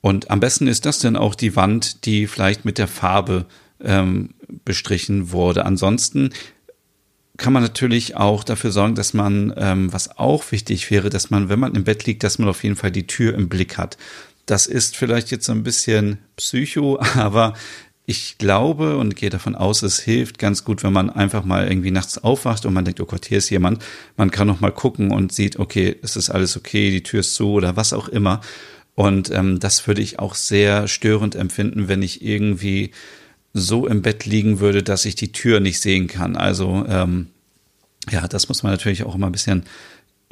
Und 0.02 0.30
am 0.32 0.40
besten 0.40 0.68
ist 0.68 0.86
das 0.86 1.00
dann 1.00 1.16
auch 1.16 1.34
die 1.34 1.56
Wand, 1.56 2.06
die 2.06 2.28
vielleicht 2.28 2.66
mit 2.66 2.78
der 2.78 2.90
Farbe 2.90 3.46
ähm, 3.82 4.32
bestrichen 4.66 5.32
wurde. 5.32 5.66
Ansonsten 5.66 6.32
kann 7.38 7.54
man 7.54 7.64
natürlich 7.64 8.16
auch 8.16 8.44
dafür 8.44 8.72
sorgen, 8.72 8.96
dass 8.96 9.14
man, 9.14 9.54
ähm, 9.58 9.92
was 9.92 10.18
auch 10.18 10.52
wichtig 10.52 10.92
wäre, 10.92 11.10
dass 11.10 11.30
man, 11.30 11.50
wenn 11.50 11.60
man 11.60 11.74
im 11.74 11.84
Bett 11.84 12.06
liegt, 12.06 12.24
dass 12.24 12.38
man 12.38 12.50
auf 12.50 12.64
jeden 12.64 12.76
Fall 12.76 12.92
die 12.92 13.08
Tür 13.08 13.34
im 13.34 13.50
Blick 13.50 13.78
hat. 13.78 13.98
Das 14.46 14.68
ist 14.68 14.98
vielleicht 14.98 15.32
jetzt 15.32 15.46
so 15.46 15.52
ein 15.52 15.64
bisschen 15.64 16.20
psycho, 16.36 17.00
aber 17.16 17.54
ich 18.06 18.38
glaube 18.38 18.98
und 18.98 19.16
gehe 19.16 19.30
davon 19.30 19.56
aus, 19.56 19.82
es 19.82 20.00
hilft 20.00 20.38
ganz 20.38 20.66
gut, 20.66 20.84
wenn 20.84 20.92
man 20.92 21.10
einfach 21.10 21.46
mal 21.46 21.68
irgendwie 21.68 21.92
nachts 21.92 22.18
aufwacht 22.18 22.66
und 22.66 22.74
man 22.74 22.84
denkt, 22.84 23.00
oh 23.00 23.06
Gott, 23.06 23.26
hier 23.26 23.38
ist 23.38 23.50
jemand. 23.50 23.84
Man 24.18 24.30
kann 24.30 24.48
noch 24.48 24.60
mal 24.60 24.72
gucken 24.72 25.12
und 25.12 25.32
sieht, 25.32 25.58
okay, 25.58 25.96
es 26.02 26.18
ist 26.18 26.30
alles 26.30 26.58
okay, 26.58 26.92
die 26.92 27.04
Tür 27.04 27.22
ist 27.22 27.36
zu 27.36 27.52
oder 27.52 27.78
was 27.78 27.94
auch 27.94 28.10
immer. 28.10 28.42
Und 28.96 29.32
ähm, 29.32 29.60
das 29.60 29.88
würde 29.88 30.02
ich 30.02 30.20
auch 30.20 30.36
sehr 30.36 30.88
störend 30.88 31.36
empfinden, 31.36 31.88
wenn 31.88 32.02
ich 32.02 32.24
irgendwie 32.24 32.92
so 33.54 33.88
im 33.88 34.02
Bett 34.02 34.26
liegen 34.26 34.60
würde, 34.60 34.84
dass 34.84 35.06
ich 35.06 35.16
die 35.16 35.32
Tür 35.32 35.60
nicht 35.60 35.80
sehen 35.80 36.08
kann. 36.08 36.36
Also 36.36 36.86
ähm, 36.88 37.28
ja, 38.10 38.28
das 38.28 38.50
muss 38.50 38.64
man 38.64 38.74
natürlich 38.74 39.04
auch 39.04 39.16
immer 39.16 39.28
ein 39.28 39.32
bisschen 39.32 39.64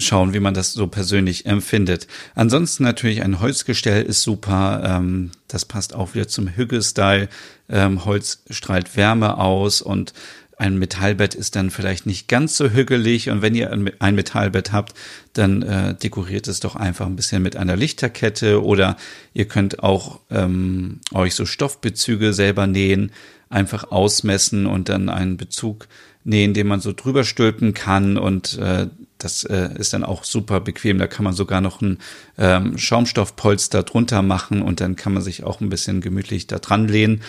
schauen, 0.02 0.34
wie 0.34 0.40
man 0.40 0.54
das 0.54 0.74
so 0.74 0.88
persönlich 0.88 1.46
empfindet. 1.46 2.08
Ansonsten 2.36 2.84
natürlich 2.84 3.22
ein 3.22 3.40
Holzgestell 3.40 4.04
ist 4.04 4.24
super. 4.24 4.82
Ähm, 4.84 5.32
das 5.48 5.66
passt 5.66 5.94
auch 5.94 6.14
wieder 6.14 6.28
zum 6.28 6.48
Hügge-Style. 6.48 7.30
Ähm, 7.70 8.06
Holz 8.06 8.44
strahlt 8.50 8.98
Wärme 8.98 9.38
aus 9.38 9.82
und 9.82 10.14
ein 10.62 10.78
Metallbett 10.78 11.34
ist 11.34 11.56
dann 11.56 11.72
vielleicht 11.72 12.06
nicht 12.06 12.28
ganz 12.28 12.56
so 12.56 12.70
hügelig 12.70 13.32
und 13.32 13.42
wenn 13.42 13.56
ihr 13.56 13.72
ein 13.72 14.16
Metallbett 14.16 14.72
habt, 14.72 14.94
dann 15.34 15.64
äh, 15.64 15.96
dekoriert 15.96 16.48
es 16.48 16.60
doch 16.60 16.76
einfach 16.76 17.08
ein 17.08 17.16
bisschen 17.16 17.42
mit 17.42 17.56
einer 17.56 17.76
Lichterkette 17.76 18.64
oder 18.64 18.96
ihr 19.34 19.46
könnt 19.46 19.82
auch 19.82 20.20
ähm, 20.30 21.00
euch 21.16 21.34
so 21.34 21.48
Stoffbezüge 21.48 22.32
selber 22.34 22.68
nähen, 22.68 23.12
einfach 23.50 23.90
ausmessen 23.90 24.68
und 24.68 24.88
dann 24.90 25.10
einen 25.10 25.36
Bezug 25.36 25.88
nähen, 26.24 26.54
den 26.54 26.68
man 26.68 26.80
so 26.80 26.94
drüber 26.94 27.24
stülpen 27.24 27.74
kann 27.74 28.20
und 28.20 28.60
äh, 28.60 28.86
das 29.24 29.44
äh, 29.44 29.70
ist 29.78 29.94
dann 29.94 30.04
auch 30.04 30.24
super 30.24 30.60
bequem. 30.60 30.98
Da 30.98 31.08
kann 31.08 31.24
man 31.24 31.34
sogar 31.34 31.62
noch 31.62 31.82
ein 31.82 32.00
ähm, 32.38 32.78
Schaumstoffpolster 32.78 33.84
drunter 33.84 34.22
machen 34.22 34.62
und 34.62 34.82
dann 34.82 34.96
kann 34.96 35.14
man 35.14 35.24
sich 35.24 35.44
auch 35.44 35.62
ein 35.62 35.70
bisschen 35.70 36.02
gemütlich 36.02 36.48
da 36.48 36.60
dran 36.60 36.88
lehnen. 36.88 37.22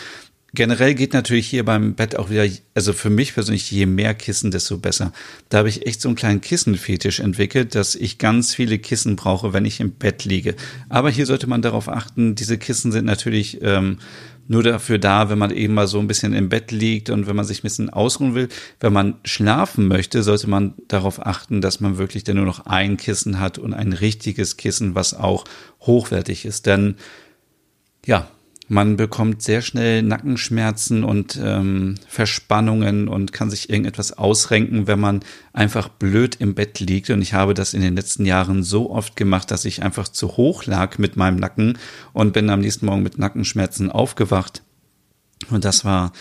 Generell 0.54 0.94
geht 0.94 1.14
natürlich 1.14 1.48
hier 1.48 1.64
beim 1.64 1.94
Bett 1.94 2.14
auch 2.14 2.28
wieder, 2.28 2.46
also 2.74 2.92
für 2.92 3.08
mich 3.08 3.32
persönlich, 3.32 3.70
je 3.70 3.86
mehr 3.86 4.12
Kissen, 4.12 4.50
desto 4.50 4.76
besser. 4.76 5.12
Da 5.48 5.58
habe 5.58 5.70
ich 5.70 5.86
echt 5.86 6.02
so 6.02 6.10
einen 6.10 6.16
kleinen 6.16 6.42
Kissenfetisch 6.42 7.20
entwickelt, 7.20 7.74
dass 7.74 7.94
ich 7.94 8.18
ganz 8.18 8.54
viele 8.54 8.78
Kissen 8.78 9.16
brauche, 9.16 9.54
wenn 9.54 9.64
ich 9.64 9.80
im 9.80 9.92
Bett 9.92 10.26
liege. 10.26 10.54
Aber 10.90 11.08
hier 11.08 11.24
sollte 11.24 11.46
man 11.46 11.62
darauf 11.62 11.88
achten, 11.88 12.34
diese 12.34 12.58
Kissen 12.58 12.92
sind 12.92 13.06
natürlich 13.06 13.62
ähm, 13.62 13.98
nur 14.48 14.62
dafür 14.62 14.98
da, 14.98 15.30
wenn 15.30 15.38
man 15.38 15.50
eben 15.50 15.74
mal 15.74 15.86
so 15.86 15.98
ein 15.98 16.08
bisschen 16.08 16.32
im 16.32 16.48
Bett 16.48 16.70
liegt 16.72 17.10
und 17.10 17.26
wenn 17.26 17.36
man 17.36 17.44
sich 17.44 17.60
ein 17.60 17.62
bisschen 17.62 17.90
ausruhen 17.90 18.34
will. 18.34 18.48
Wenn 18.80 18.92
man 18.92 19.14
schlafen 19.24 19.88
möchte, 19.88 20.22
sollte 20.22 20.48
man 20.48 20.74
darauf 20.88 21.24
achten, 21.24 21.60
dass 21.60 21.80
man 21.80 21.98
wirklich 21.98 22.24
dann 22.24 22.36
nur 22.36 22.44
noch 22.44 22.66
ein 22.66 22.96
Kissen 22.96 23.40
hat 23.40 23.58
und 23.58 23.74
ein 23.74 23.92
richtiges 23.92 24.56
Kissen, 24.56 24.94
was 24.94 25.14
auch 25.14 25.44
hochwertig 25.80 26.44
ist. 26.44 26.66
Denn 26.66 26.96
ja, 28.04 28.28
man 28.72 28.96
bekommt 28.96 29.42
sehr 29.42 29.60
schnell 29.60 30.02
Nackenschmerzen 30.02 31.04
und 31.04 31.38
ähm, 31.40 31.96
Verspannungen 32.08 33.06
und 33.06 33.30
kann 33.30 33.50
sich 33.50 33.68
irgendetwas 33.68 34.16
ausrenken, 34.16 34.86
wenn 34.86 34.98
man 34.98 35.20
einfach 35.52 35.90
blöd 35.90 36.36
im 36.36 36.54
Bett 36.54 36.80
liegt. 36.80 37.10
Und 37.10 37.20
ich 37.20 37.34
habe 37.34 37.52
das 37.52 37.74
in 37.74 37.82
den 37.82 37.94
letzten 37.94 38.24
Jahren 38.24 38.62
so 38.62 38.90
oft 38.90 39.14
gemacht, 39.14 39.50
dass 39.50 39.66
ich 39.66 39.82
einfach 39.82 40.08
zu 40.08 40.38
hoch 40.38 40.64
lag 40.64 40.96
mit 40.96 41.18
meinem 41.18 41.36
Nacken 41.36 41.76
und 42.14 42.32
bin 42.32 42.48
am 42.48 42.60
nächsten 42.60 42.86
Morgen 42.86 43.02
mit 43.02 43.18
Nackenschmerzen 43.18 43.90
aufgewacht. 43.90 44.62
Und 45.50 45.66
das 45.66 45.84
war, 45.84 46.14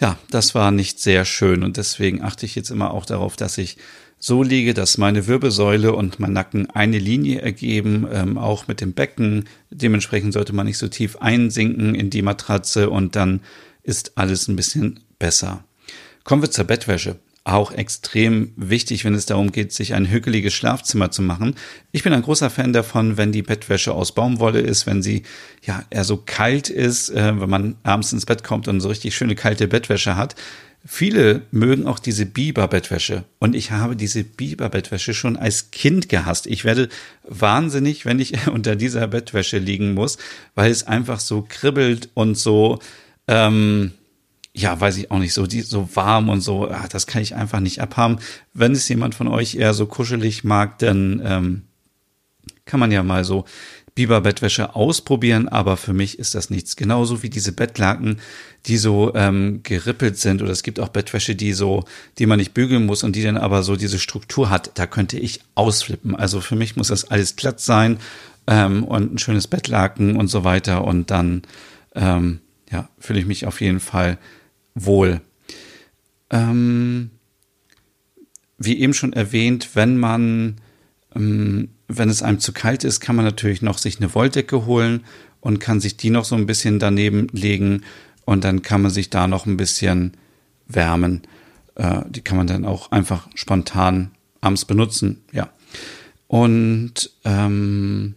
ja, 0.00 0.16
das 0.30 0.54
war 0.54 0.70
nicht 0.70 0.98
sehr 0.98 1.26
schön. 1.26 1.62
Und 1.62 1.76
deswegen 1.76 2.22
achte 2.22 2.46
ich 2.46 2.54
jetzt 2.54 2.70
immer 2.70 2.94
auch 2.94 3.04
darauf, 3.04 3.36
dass 3.36 3.58
ich 3.58 3.76
so 4.24 4.44
liege, 4.44 4.72
dass 4.72 4.98
meine 4.98 5.26
Wirbelsäule 5.26 5.92
und 5.94 6.20
mein 6.20 6.32
Nacken 6.32 6.70
eine 6.70 7.00
Linie 7.00 7.40
ergeben, 7.40 8.06
ähm, 8.12 8.38
auch 8.38 8.68
mit 8.68 8.80
dem 8.80 8.92
Becken. 8.92 9.48
Dementsprechend 9.70 10.32
sollte 10.32 10.52
man 10.52 10.66
nicht 10.66 10.78
so 10.78 10.86
tief 10.86 11.16
einsinken 11.16 11.96
in 11.96 12.08
die 12.08 12.22
Matratze 12.22 12.88
und 12.88 13.16
dann 13.16 13.40
ist 13.82 14.16
alles 14.16 14.46
ein 14.46 14.54
bisschen 14.54 15.00
besser. 15.18 15.64
Kommen 16.22 16.40
wir 16.40 16.52
zur 16.52 16.66
Bettwäsche. 16.66 17.16
Auch 17.42 17.72
extrem 17.72 18.52
wichtig, 18.54 19.04
wenn 19.04 19.14
es 19.14 19.26
darum 19.26 19.50
geht, 19.50 19.72
sich 19.72 19.94
ein 19.94 20.08
hügeliges 20.08 20.54
Schlafzimmer 20.54 21.10
zu 21.10 21.22
machen. 21.22 21.56
Ich 21.90 22.04
bin 22.04 22.12
ein 22.12 22.22
großer 22.22 22.48
Fan 22.48 22.72
davon, 22.72 23.16
wenn 23.16 23.32
die 23.32 23.42
Bettwäsche 23.42 23.92
aus 23.92 24.14
Baumwolle 24.14 24.60
ist, 24.60 24.86
wenn 24.86 25.02
sie 25.02 25.24
ja 25.66 25.82
eher 25.90 26.04
so 26.04 26.16
kalt 26.16 26.70
ist, 26.70 27.10
äh, 27.10 27.40
wenn 27.40 27.50
man 27.50 27.74
abends 27.82 28.12
ins 28.12 28.26
Bett 28.26 28.44
kommt 28.44 28.68
und 28.68 28.80
so 28.80 28.88
richtig 28.88 29.16
schöne 29.16 29.34
kalte 29.34 29.66
Bettwäsche 29.66 30.14
hat 30.14 30.36
Viele 30.84 31.42
mögen 31.52 31.86
auch 31.86 32.00
diese 32.00 32.26
Biber-Bettwäsche. 32.26 33.24
Und 33.38 33.54
ich 33.54 33.70
habe 33.70 33.94
diese 33.94 34.24
Biber-Bettwäsche 34.24 35.14
schon 35.14 35.36
als 35.36 35.70
Kind 35.70 36.08
gehasst. 36.08 36.46
Ich 36.48 36.64
werde 36.64 36.88
wahnsinnig, 37.22 38.04
wenn 38.04 38.18
ich 38.18 38.46
unter 38.48 38.74
dieser 38.74 39.06
Bettwäsche 39.06 39.58
liegen 39.58 39.94
muss, 39.94 40.18
weil 40.54 40.70
es 40.70 40.86
einfach 40.86 41.20
so 41.20 41.46
kribbelt 41.48 42.10
und 42.14 42.36
so, 42.36 42.80
ähm, 43.28 43.92
ja, 44.54 44.78
weiß 44.78 44.96
ich 44.96 45.10
auch 45.10 45.18
nicht, 45.18 45.32
so, 45.32 45.46
die, 45.46 45.62
so 45.62 45.88
warm 45.94 46.28
und 46.28 46.40
so, 46.40 46.68
ach, 46.68 46.88
das 46.88 47.06
kann 47.06 47.22
ich 47.22 47.36
einfach 47.36 47.60
nicht 47.60 47.80
abhaben. 47.80 48.18
Wenn 48.52 48.72
es 48.72 48.88
jemand 48.88 49.14
von 49.14 49.28
euch 49.28 49.54
eher 49.54 49.74
so 49.74 49.86
kuschelig 49.86 50.42
mag, 50.42 50.78
dann 50.80 51.22
ähm, 51.24 51.62
kann 52.64 52.80
man 52.80 52.90
ja 52.90 53.02
mal 53.02 53.24
so 53.24 53.44
Biberbettwäsche 53.94 54.74
ausprobieren, 54.74 55.48
aber 55.48 55.76
für 55.76 55.92
mich 55.92 56.18
ist 56.18 56.34
das 56.34 56.48
nichts. 56.48 56.76
Genauso 56.76 57.22
wie 57.22 57.28
diese 57.28 57.52
Bettlaken, 57.52 58.20
die 58.66 58.78
so 58.78 59.14
ähm, 59.14 59.60
gerippelt 59.62 60.18
sind 60.18 60.40
oder 60.40 60.50
es 60.50 60.62
gibt 60.62 60.80
auch 60.80 60.88
Bettwäsche, 60.88 61.34
die 61.34 61.52
so, 61.52 61.84
die 62.18 62.26
man 62.26 62.38
nicht 62.38 62.54
bügeln 62.54 62.86
muss 62.86 63.02
und 63.02 63.16
die 63.16 63.22
dann 63.22 63.36
aber 63.36 63.62
so 63.62 63.76
diese 63.76 63.98
Struktur 63.98 64.48
hat. 64.48 64.70
Da 64.74 64.86
könnte 64.86 65.18
ich 65.18 65.40
ausflippen. 65.54 66.16
Also 66.16 66.40
für 66.40 66.56
mich 66.56 66.76
muss 66.76 66.88
das 66.88 67.10
alles 67.10 67.36
glatt 67.36 67.60
sein 67.60 67.98
ähm, 68.46 68.84
und 68.84 69.14
ein 69.14 69.18
schönes 69.18 69.46
Bettlaken 69.46 70.16
und 70.16 70.28
so 70.28 70.42
weiter 70.42 70.84
und 70.84 71.10
dann 71.10 71.42
ähm, 71.94 72.40
ja 72.70 72.88
fühle 72.98 73.20
ich 73.20 73.26
mich 73.26 73.46
auf 73.46 73.60
jeden 73.60 73.80
Fall 73.80 74.16
wohl. 74.74 75.20
Ähm, 76.30 77.10
wie 78.56 78.80
eben 78.80 78.94
schon 78.94 79.12
erwähnt, 79.12 79.70
wenn 79.74 79.98
man 79.98 80.56
ähm, 81.14 81.68
wenn 81.98 82.08
es 82.08 82.22
einem 82.22 82.38
zu 82.38 82.52
kalt 82.52 82.84
ist, 82.84 83.00
kann 83.00 83.16
man 83.16 83.24
natürlich 83.24 83.62
noch 83.62 83.78
sich 83.78 83.98
eine 83.98 84.14
Wolldecke 84.14 84.66
holen 84.66 85.04
und 85.40 85.58
kann 85.58 85.80
sich 85.80 85.96
die 85.96 86.10
noch 86.10 86.24
so 86.24 86.34
ein 86.34 86.46
bisschen 86.46 86.78
daneben 86.78 87.28
legen 87.32 87.82
und 88.24 88.44
dann 88.44 88.62
kann 88.62 88.82
man 88.82 88.90
sich 88.90 89.10
da 89.10 89.26
noch 89.26 89.46
ein 89.46 89.56
bisschen 89.56 90.12
wärmen. 90.66 91.22
Äh, 91.74 92.02
die 92.08 92.20
kann 92.22 92.36
man 92.36 92.46
dann 92.46 92.64
auch 92.64 92.90
einfach 92.92 93.28
spontan 93.34 94.12
abends 94.40 94.64
benutzen, 94.64 95.22
ja. 95.32 95.50
Und 96.28 97.10
ähm, 97.24 98.14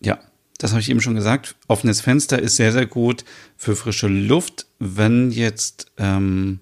ja, 0.00 0.18
das 0.58 0.70
habe 0.70 0.80
ich 0.80 0.88
eben 0.88 1.00
schon 1.00 1.14
gesagt. 1.14 1.56
Offenes 1.68 2.00
Fenster 2.00 2.38
ist 2.38 2.56
sehr, 2.56 2.72
sehr 2.72 2.86
gut 2.86 3.24
für 3.56 3.76
frische 3.76 4.08
Luft. 4.08 4.66
Wenn 4.78 5.30
jetzt 5.30 5.92
ähm, 5.98 6.60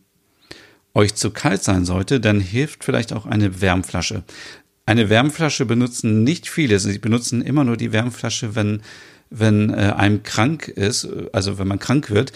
euch 0.94 1.14
zu 1.14 1.30
kalt 1.30 1.62
sein 1.62 1.84
sollte, 1.84 2.18
dann 2.18 2.40
hilft 2.40 2.82
vielleicht 2.84 3.12
auch 3.12 3.26
eine 3.26 3.60
Wärmflasche. 3.60 4.24
Eine 4.90 5.09
Wärmflasche 5.09 5.66
benutzen 5.66 6.24
nicht 6.24 6.48
viele. 6.48 6.81
Sie 6.81 6.98
benutzen 6.98 7.42
immer 7.42 7.62
nur 7.62 7.76
die 7.76 7.92
Wärmflasche, 7.92 8.57
wenn, 8.57 8.83
wenn 9.31 9.70
äh, 9.70 9.94
einem 9.96 10.24
krank 10.24 10.66
ist, 10.66 11.07
also 11.33 11.61
wenn 11.61 11.68
man 11.68 11.79
krank 11.79 12.11
wird. 12.11 12.33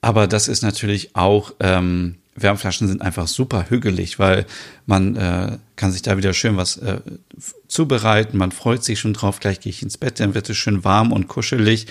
Aber 0.00 0.26
das 0.26 0.48
ist 0.48 0.62
natürlich 0.62 1.14
auch, 1.14 1.52
ähm, 1.60 2.14
Wärmflaschen 2.34 2.88
sind 2.88 3.02
einfach 3.02 3.28
super 3.28 3.66
hügelig, 3.68 4.18
weil 4.18 4.46
man 4.86 5.14
äh, 5.14 5.58
kann 5.76 5.92
sich 5.92 6.00
da 6.00 6.16
wieder 6.16 6.32
schön 6.32 6.56
was 6.56 6.78
äh, 6.78 7.02
zubereiten. 7.68 8.38
Man 8.38 8.52
freut 8.52 8.82
sich 8.82 8.98
schon 8.98 9.12
drauf, 9.12 9.38
gleich 9.38 9.60
gehe 9.60 9.68
ich 9.68 9.82
ins 9.82 9.98
Bett, 9.98 10.20
dann 10.20 10.32
wird 10.32 10.48
es 10.48 10.56
schön 10.56 10.84
warm 10.84 11.12
und 11.12 11.28
kuschelig. 11.28 11.86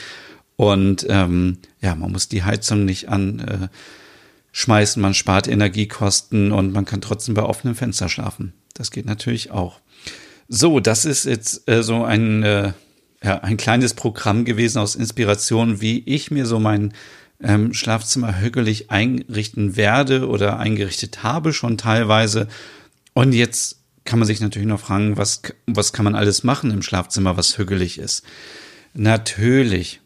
Und 0.56 1.06
ähm, 1.08 1.60
ja, 1.82 1.94
man 1.94 2.12
muss 2.12 2.30
die 2.30 2.42
Heizung 2.42 2.84
nicht 2.84 3.10
an. 3.10 3.70
Äh, 4.58 4.70
man 4.98 5.14
spart 5.14 5.48
Energiekosten 5.48 6.52
und 6.52 6.74
man 6.74 6.86
kann 6.86 7.00
trotzdem 7.00 7.36
bei 7.36 7.44
offenem 7.44 7.76
Fenster 7.76 8.10
schlafen. 8.10 8.54
Das 8.74 8.90
geht 8.90 9.06
natürlich 9.06 9.52
auch. 9.52 9.80
So, 10.52 10.80
das 10.80 11.06
ist 11.06 11.26
jetzt 11.26 11.70
äh, 11.70 11.84
so 11.84 12.04
ein, 12.04 12.42
äh, 12.42 12.74
ja, 13.24 13.38
ein 13.42 13.56
kleines 13.56 13.94
Programm 13.94 14.46
gewesen 14.46 14.80
aus 14.80 14.96
Inspiration, 14.96 15.80
wie 15.80 16.00
ich 16.08 16.32
mir 16.32 16.48
so 16.48 16.60
mein 16.60 16.94
ähm, 17.40 17.76
Schlafzimmer 17.76 18.42
hügelig 18.42 18.90
einrichten 18.90 19.78
werde 19.78 20.28
oder 20.28 20.58
eingerichtet 20.58 21.22
habe 21.22 21.54
schon 21.54 21.78
teilweise. 21.78 22.48
Und 23.14 23.34
jetzt 23.34 23.78
kann 24.06 24.18
man 24.18 24.28
sich 24.28 24.42
natürlich 24.42 24.68
noch 24.68 24.80
fragen, 24.80 25.18
was, 25.18 25.44
was 25.68 25.94
kann 25.94 26.04
man 26.04 26.16
alles 26.16 26.44
machen 26.44 26.72
im 26.72 26.82
Schlafzimmer, 26.82 27.38
was 27.38 27.60
hügelig 27.60 28.00
ist. 28.00 28.24
Natürlich 28.96 30.02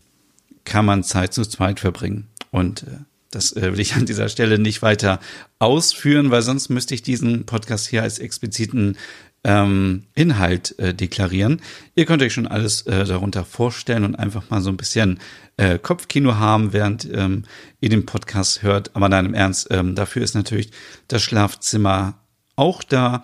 kann 0.66 0.86
man 0.86 1.04
Zeit 1.04 1.34
zu 1.34 1.46
zweit 1.46 1.80
verbringen. 1.80 2.28
Und 2.52 2.84
äh, 2.84 2.98
das 3.32 3.56
äh, 3.56 3.72
will 3.72 3.80
ich 3.80 3.96
an 3.96 4.06
dieser 4.06 4.28
Stelle 4.28 4.60
nicht 4.60 4.82
weiter 4.82 5.22
ausführen, 5.60 6.32
weil 6.32 6.42
sonst 6.42 6.68
müsste 6.68 6.96
ich 6.96 7.02
diesen 7.02 7.46
Podcast 7.46 7.88
hier 7.88 8.04
als 8.04 8.20
expliziten 8.20 8.98
ähm, 9.44 10.04
Inhalt 10.16 10.78
äh, 10.80 10.94
deklarieren. 10.94 11.62
Ihr 11.96 12.06
könnt 12.06 12.22
euch 12.22 12.34
schon 12.34 12.48
alles 12.48 12.84
äh, 12.84 13.04
darunter 13.06 13.44
vorstellen 13.44 14.06
und 14.06 14.16
einfach 14.16 14.50
mal 14.50 14.62
so 14.62 14.70
ein 14.70 14.78
bisschen 14.78 15.20
äh, 15.58 15.78
Kopfkino 15.78 16.36
haben, 16.36 16.74
während 16.74 17.08
ähm, 17.14 17.44
ihr 17.82 17.90
den 17.90 18.06
Podcast 18.06 18.64
hört. 18.64 18.96
Aber 18.96 19.10
nein, 19.10 19.26
im 19.26 19.34
Ernst, 19.34 19.68
ähm, 19.72 19.96
dafür 19.96 20.24
ist 20.24 20.36
natürlich 20.36 20.72
das 21.08 21.22
Schlafzimmer 21.22 22.20
auch 22.56 22.84
da. 22.84 23.24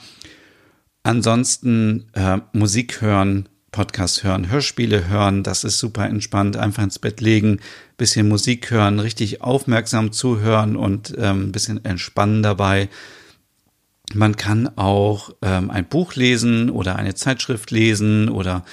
Ansonsten 1.03 2.07
äh, 2.13 2.39
Musik 2.51 3.01
hören, 3.01 3.47
Podcast 3.71 4.23
hören, 4.23 4.49
Hörspiele 4.49 5.07
hören, 5.07 5.43
das 5.43 5.63
ist 5.63 5.79
super 5.79 6.05
entspannt. 6.05 6.57
Einfach 6.57 6.83
ins 6.83 6.99
Bett 6.99 7.21
legen, 7.21 7.59
bisschen 7.97 8.27
Musik 8.27 8.71
hören, 8.71 8.99
richtig 8.99 9.41
aufmerksam 9.41 10.11
zuhören 10.11 10.75
und 10.75 11.13
ähm, 11.17 11.47
ein 11.47 11.51
bisschen 11.51 11.83
entspannen 11.85 12.43
dabei. 12.43 12.89
Man 14.13 14.35
kann 14.35 14.69
auch 14.77 15.31
ähm, 15.41 15.69
ein 15.69 15.85
Buch 15.85 16.15
lesen 16.15 16.69
oder 16.69 16.95
eine 16.95 17.15
Zeitschrift 17.15 17.71
lesen 17.71 18.29
oder 18.29 18.63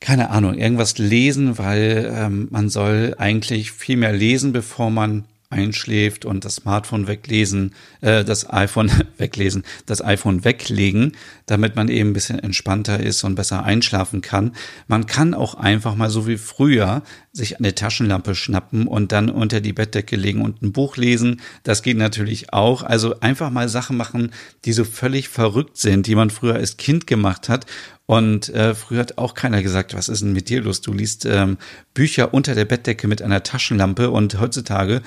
keine 0.00 0.30
Ahnung, 0.30 0.54
irgendwas 0.54 0.98
lesen, 0.98 1.58
weil 1.58 2.12
ähm, 2.14 2.48
man 2.50 2.68
soll 2.68 3.16
eigentlich 3.18 3.72
viel 3.72 3.96
mehr 3.96 4.12
lesen, 4.12 4.52
bevor 4.52 4.90
man 4.90 5.24
einschläft 5.50 6.24
und 6.24 6.44
das 6.44 6.56
Smartphone 6.56 7.06
weglesen, 7.06 7.74
äh, 8.00 8.24
das 8.24 8.50
iPhone 8.50 8.90
weglesen, 9.18 9.64
das 9.86 10.04
iPhone 10.04 10.44
weglegen, 10.44 11.12
damit 11.48 11.74
man 11.74 11.88
eben 11.88 12.10
ein 12.10 12.12
bisschen 12.12 12.38
entspannter 12.38 13.00
ist 13.00 13.24
und 13.24 13.34
besser 13.34 13.64
einschlafen 13.64 14.20
kann. 14.20 14.52
Man 14.86 15.06
kann 15.06 15.34
auch 15.34 15.54
einfach 15.54 15.96
mal 15.96 16.10
so 16.10 16.26
wie 16.26 16.38
früher 16.38 17.02
sich 17.32 17.58
eine 17.58 17.74
Taschenlampe 17.74 18.34
schnappen 18.34 18.86
und 18.86 19.12
dann 19.12 19.30
unter 19.30 19.60
die 19.60 19.72
Bettdecke 19.72 20.16
legen 20.16 20.42
und 20.42 20.62
ein 20.62 20.72
Buch 20.72 20.96
lesen. 20.96 21.40
Das 21.62 21.82
geht 21.82 21.96
natürlich 21.96 22.52
auch. 22.52 22.82
Also 22.82 23.20
einfach 23.20 23.50
mal 23.50 23.68
Sachen 23.68 23.96
machen, 23.96 24.30
die 24.64 24.72
so 24.72 24.84
völlig 24.84 25.28
verrückt 25.28 25.76
sind, 25.78 26.06
die 26.06 26.14
man 26.14 26.30
früher 26.30 26.54
als 26.54 26.76
Kind 26.76 27.06
gemacht 27.06 27.48
hat 27.48 27.66
und 28.10 28.48
äh, 28.54 28.74
früher 28.74 29.00
hat 29.00 29.18
auch 29.18 29.34
keiner 29.34 29.62
gesagt, 29.62 29.92
was 29.92 30.08
ist 30.08 30.22
denn 30.22 30.32
mit 30.32 30.48
dir 30.48 30.62
los? 30.62 30.80
Du 30.80 30.94
liest 30.94 31.26
ähm, 31.26 31.58
Bücher 31.92 32.32
unter 32.32 32.54
der 32.54 32.64
Bettdecke 32.64 33.06
mit 33.06 33.20
einer 33.20 33.42
Taschenlampe 33.42 34.08
und 34.10 34.40
heutzutage, 34.40 35.02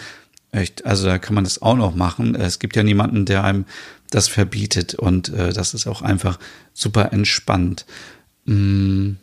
echt, 0.51 0.85
also 0.85 1.07
da 1.07 1.17
kann 1.17 1.33
man 1.33 1.43
das 1.43 1.63
auch 1.63 1.75
noch 1.75 1.95
machen. 1.95 2.35
Es 2.35 2.59
gibt 2.59 2.75
ja 2.75 2.83
niemanden, 2.83 3.25
der 3.25 3.43
einem 3.43 3.65
das 4.11 4.27
verbietet 4.27 4.93
und 4.93 5.29
äh, 5.29 5.51
das 5.51 5.73
ist 5.73 5.87
auch 5.87 6.03
einfach 6.03 6.37
super 6.73 7.11
entspannt. 7.11 7.87
Mm, 8.45 9.13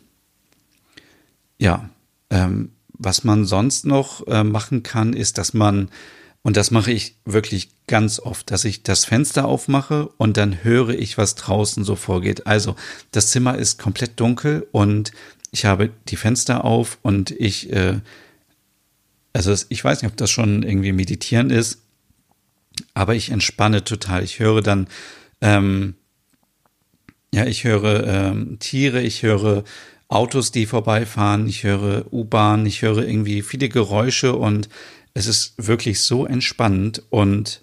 ja, 1.57 1.89
ähm, 2.29 2.71
was 2.89 3.23
man 3.23 3.45
sonst 3.45 3.85
noch 3.85 4.27
äh, 4.27 4.43
machen 4.43 4.83
kann, 4.83 5.13
ist, 5.13 5.37
dass 5.37 5.53
man 5.53 5.89
und 6.41 6.55
das 6.55 6.71
mache 6.71 6.91
ich 6.91 7.15
wirklich 7.25 7.69
ganz 7.87 8.19
oft, 8.19 8.49
dass 8.49 8.63
ich 8.63 8.83
das 8.83 9.05
Fenster 9.05 9.45
aufmache 9.45 10.07
und 10.17 10.37
dann 10.37 10.63
höre 10.63 10.89
ich, 10.89 11.17
was 11.17 11.35
draußen 11.35 11.83
so 11.83 11.95
vorgeht. 11.95 12.47
Also 12.47 12.75
das 13.11 13.29
Zimmer 13.29 13.57
ist 13.57 13.77
komplett 13.77 14.19
dunkel 14.19 14.65
und 14.71 15.11
ich 15.51 15.65
habe 15.65 15.89
die 16.07 16.15
Fenster 16.15 16.63
auf 16.63 16.97
und 17.01 17.31
ich, 17.31 17.71
äh, 17.73 17.99
also 19.33 19.53
ich 19.67 19.83
weiß 19.83 20.01
nicht, 20.01 20.11
ob 20.11 20.17
das 20.17 20.31
schon 20.31 20.63
irgendwie 20.63 20.93
meditieren 20.93 21.49
ist, 21.49 21.81
aber 22.93 23.15
ich 23.15 23.29
entspanne 23.29 23.83
total. 23.83 24.23
Ich 24.23 24.39
höre 24.39 24.61
dann, 24.61 24.87
ähm, 25.41 25.95
ja, 27.33 27.45
ich 27.45 27.63
höre 27.63 28.07
ähm, 28.07 28.57
Tiere, 28.59 29.01
ich 29.01 29.23
höre 29.23 29.63
Autos, 30.07 30.51
die 30.51 30.65
vorbeifahren, 30.65 31.47
ich 31.47 31.63
höre 31.63 32.11
U-Bahn, 32.11 32.65
ich 32.65 32.81
höre 32.81 33.07
irgendwie 33.07 33.41
viele 33.43 33.69
Geräusche 33.69 34.35
und 34.35 34.69
es 35.13 35.27
ist 35.27 35.53
wirklich 35.57 36.01
so 36.01 36.25
entspannend 36.25 37.03
und 37.09 37.61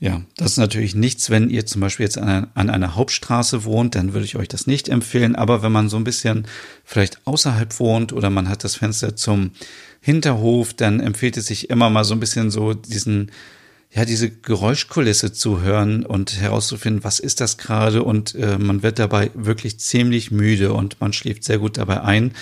ja, 0.00 0.22
das 0.36 0.52
ist 0.52 0.58
natürlich 0.58 0.94
nichts, 0.94 1.28
wenn 1.28 1.50
ihr 1.50 1.66
zum 1.66 1.80
Beispiel 1.80 2.04
jetzt 2.04 2.18
an 2.18 2.46
an 2.54 2.70
einer, 2.70 2.94
Hauptstraße 2.94 3.64
wohnt, 3.64 3.96
dann 3.96 4.12
würde 4.12 4.26
ich 4.26 4.36
euch 4.36 4.46
das 4.46 4.68
nicht 4.68 4.88
empfehlen. 4.88 5.34
Aber 5.34 5.62
wenn 5.62 5.72
man 5.72 5.88
so 5.88 5.96
ein 5.96 6.04
bisschen 6.04 6.46
vielleicht 6.84 7.26
außerhalb 7.26 7.80
wohnt 7.80 8.12
oder 8.12 8.30
man 8.30 8.48
hat 8.48 8.62
das 8.62 8.76
Fenster 8.76 9.16
zum 9.16 9.50
Hinterhof, 10.00 10.72
dann 10.72 11.00
empfiehlt 11.00 11.36
es 11.36 11.46
sich 11.46 11.68
immer 11.68 11.90
mal 11.90 12.04
so 12.04 12.14
ein 12.14 12.20
bisschen 12.20 12.52
so 12.52 12.74
diesen, 12.74 13.32
ja, 13.90 14.04
diese 14.04 14.30
Geräuschkulisse 14.30 15.32
zu 15.32 15.62
hören 15.62 16.04
und 16.04 16.40
herauszufinden, 16.40 17.04
was 17.04 17.20
ist 17.20 17.40
das 17.40 17.56
gerade 17.56 18.02
und 18.02 18.34
äh, 18.34 18.58
man 18.58 18.82
wird 18.82 18.98
dabei 18.98 19.30
wirklich 19.34 19.80
ziemlich 19.80 20.30
müde 20.30 20.72
und 20.72 21.00
man 21.00 21.12
schläft 21.12 21.44
sehr 21.44 21.58
gut 21.58 21.78
dabei 21.78 22.02
ein 22.02 22.34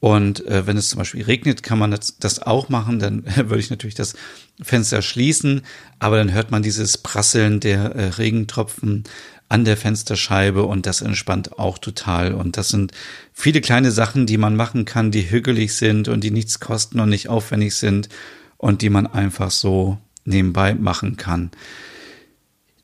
und 0.00 0.46
äh, 0.46 0.66
wenn 0.66 0.78
es 0.78 0.88
zum 0.88 0.98
Beispiel 0.98 1.22
regnet, 1.22 1.62
kann 1.62 1.78
man 1.78 1.90
das, 1.90 2.16
das 2.18 2.40
auch 2.40 2.70
machen. 2.70 2.98
Dann 2.98 3.24
würde 3.36 3.60
ich 3.60 3.70
natürlich 3.70 3.94
das 3.94 4.14
Fenster 4.60 5.02
schließen, 5.02 5.62
aber 5.98 6.16
dann 6.16 6.32
hört 6.32 6.50
man 6.50 6.62
dieses 6.62 6.98
Prasseln 6.98 7.60
der 7.60 7.94
äh, 7.94 8.08
Regentropfen 8.08 9.04
an 9.50 9.64
der 9.64 9.76
Fensterscheibe 9.76 10.62
und 10.62 10.86
das 10.86 11.02
entspannt 11.02 11.58
auch 11.58 11.76
total. 11.76 12.34
Und 12.34 12.56
das 12.56 12.70
sind 12.70 12.92
viele 13.34 13.60
kleine 13.60 13.90
Sachen, 13.90 14.24
die 14.24 14.38
man 14.38 14.56
machen 14.56 14.86
kann, 14.86 15.10
die 15.10 15.30
hügelig 15.30 15.74
sind 15.74 16.08
und 16.08 16.24
die 16.24 16.30
nichts 16.30 16.60
kosten 16.60 16.98
und 17.00 17.10
nicht 17.10 17.28
aufwendig 17.28 17.74
sind 17.74 18.08
und 18.56 18.80
die 18.80 18.90
man 18.90 19.06
einfach 19.06 19.50
so 19.50 19.98
nebenbei 20.24 20.74
machen 20.74 21.16
kann. 21.16 21.50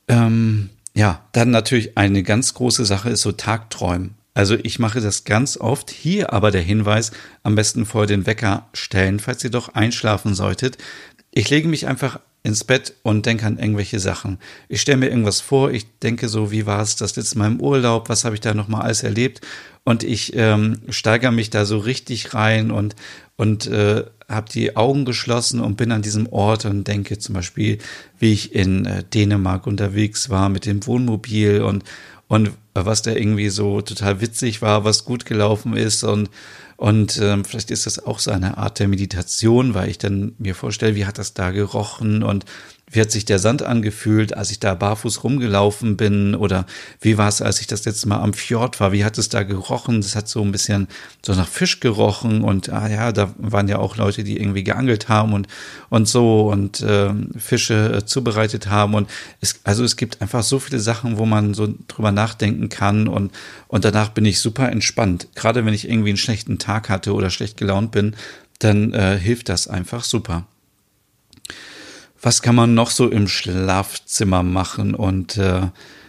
Ähm, 0.08 0.70
ja, 0.94 1.24
dann 1.32 1.50
natürlich 1.50 1.98
eine 1.98 2.22
ganz 2.22 2.54
große 2.54 2.84
Sache 2.84 3.10
ist 3.10 3.22
so 3.22 3.32
Tagträumen. 3.32 4.14
Also 4.34 4.56
ich 4.62 4.78
mache 4.78 5.00
das 5.00 5.24
ganz 5.24 5.56
oft. 5.56 5.90
Hier 5.90 6.32
aber 6.32 6.50
der 6.50 6.62
Hinweis, 6.62 7.10
am 7.42 7.54
besten 7.54 7.86
vor 7.86 8.06
den 8.06 8.26
Wecker 8.26 8.68
stellen, 8.74 9.18
falls 9.18 9.42
ihr 9.44 9.50
doch 9.50 9.70
einschlafen 9.70 10.34
solltet. 10.34 10.78
Ich 11.30 11.48
lege 11.50 11.68
mich 11.68 11.86
einfach 11.86 12.20
ins 12.42 12.62
Bett 12.62 12.94
und 13.02 13.26
denke 13.26 13.44
an 13.44 13.58
irgendwelche 13.58 13.98
Sachen. 13.98 14.38
Ich 14.68 14.80
stelle 14.80 14.98
mir 14.98 15.08
irgendwas 15.08 15.40
vor, 15.40 15.72
ich 15.72 15.98
denke 15.98 16.28
so, 16.28 16.52
wie 16.52 16.64
war 16.64 16.80
es 16.80 16.96
das 16.96 17.16
letzte 17.16 17.38
Mal 17.38 17.48
im 17.48 17.60
Urlaub, 17.60 18.08
was 18.08 18.24
habe 18.24 18.36
ich 18.36 18.40
da 18.40 18.54
nochmal 18.54 18.82
alles 18.82 19.02
erlebt 19.02 19.40
und 19.84 20.02
ich 20.02 20.32
ähm, 20.36 20.80
steigere 20.88 21.32
mich 21.32 21.50
da 21.50 21.64
so 21.64 21.78
richtig 21.78 22.34
rein 22.34 22.70
und, 22.70 22.94
und 23.36 23.66
äh, 23.66 24.04
habe 24.28 24.50
die 24.50 24.76
Augen 24.76 25.04
geschlossen 25.04 25.60
und 25.60 25.76
bin 25.76 25.92
an 25.92 26.02
diesem 26.02 26.26
Ort 26.32 26.64
und 26.64 26.88
denke 26.88 27.18
zum 27.18 27.34
Beispiel, 27.34 27.78
wie 28.18 28.32
ich 28.32 28.54
in 28.54 28.86
äh, 28.86 29.04
Dänemark 29.04 29.66
unterwegs 29.66 30.30
war 30.30 30.48
mit 30.48 30.66
dem 30.66 30.86
Wohnmobil 30.86 31.62
und, 31.62 31.84
und 32.28 32.52
was 32.74 33.02
da 33.02 33.12
irgendwie 33.12 33.50
so 33.50 33.80
total 33.82 34.20
witzig 34.20 34.62
war, 34.62 34.84
was 34.84 35.04
gut 35.04 35.26
gelaufen 35.26 35.76
ist 35.76 36.02
und 36.04 36.30
und 36.78 37.18
ähm, 37.22 37.44
vielleicht 37.44 37.70
ist 37.70 37.86
das 37.86 38.04
auch 38.04 38.18
so 38.18 38.30
eine 38.30 38.58
Art 38.58 38.78
der 38.78 38.88
Meditation, 38.88 39.72
weil 39.72 39.88
ich 39.88 39.96
dann 39.96 40.34
mir 40.38 40.54
vorstelle, 40.54 40.94
wie 40.94 41.06
hat 41.06 41.16
das 41.16 41.32
da 41.32 41.50
gerochen 41.50 42.22
und 42.22 42.44
wie 42.88 43.00
hat 43.00 43.10
sich 43.10 43.24
der 43.24 43.40
Sand 43.40 43.62
angefühlt, 43.62 44.36
als 44.36 44.52
ich 44.52 44.60
da 44.60 44.74
barfuß 44.74 45.24
rumgelaufen 45.24 45.96
bin? 45.96 46.36
Oder 46.36 46.66
wie 47.00 47.18
war 47.18 47.28
es, 47.28 47.42
als 47.42 47.60
ich 47.60 47.66
das 47.66 47.84
letzte 47.84 48.08
Mal 48.08 48.20
am 48.20 48.32
Fjord 48.32 48.78
war? 48.78 48.92
Wie 48.92 49.04
hat 49.04 49.18
es 49.18 49.28
da 49.28 49.42
gerochen? 49.42 50.00
Das 50.02 50.14
hat 50.14 50.28
so 50.28 50.40
ein 50.40 50.52
bisschen 50.52 50.86
so 51.24 51.34
nach 51.34 51.48
Fisch 51.48 51.80
gerochen 51.80 52.42
und 52.42 52.68
ah 52.68 52.88
ja, 52.88 53.10
da 53.10 53.34
waren 53.38 53.66
ja 53.66 53.78
auch 53.78 53.96
Leute, 53.96 54.22
die 54.22 54.36
irgendwie 54.36 54.62
geangelt 54.62 55.08
haben 55.08 55.32
und 55.32 55.48
und 55.90 56.06
so 56.06 56.48
und 56.48 56.80
äh, 56.80 57.12
Fische 57.36 57.96
äh, 57.96 58.06
zubereitet 58.06 58.68
haben 58.68 58.94
und 58.94 59.10
es, 59.40 59.60
also 59.64 59.82
es 59.82 59.96
gibt 59.96 60.22
einfach 60.22 60.44
so 60.44 60.60
viele 60.60 60.78
Sachen, 60.78 61.18
wo 61.18 61.26
man 61.26 61.54
so 61.54 61.74
drüber 61.88 62.12
nachdenken 62.12 62.68
kann 62.68 63.08
und 63.08 63.32
und 63.66 63.84
danach 63.84 64.10
bin 64.10 64.24
ich 64.24 64.38
super 64.38 64.70
entspannt. 64.70 65.26
Gerade 65.34 65.66
wenn 65.66 65.74
ich 65.74 65.88
irgendwie 65.88 66.10
einen 66.10 66.18
schlechten 66.18 66.60
Tag 66.60 66.88
hatte 66.88 67.14
oder 67.14 67.30
schlecht 67.30 67.56
gelaunt 67.56 67.90
bin, 67.90 68.14
dann 68.60 68.94
äh, 68.94 69.18
hilft 69.18 69.48
das 69.48 69.66
einfach 69.66 70.04
super 70.04 70.46
was 72.26 72.42
kann 72.42 72.56
man 72.56 72.74
noch 72.74 72.90
so 72.90 73.08
im 73.08 73.28
Schlafzimmer 73.28 74.42
machen? 74.42 74.96
Und 74.96 75.36
äh, 75.36 75.68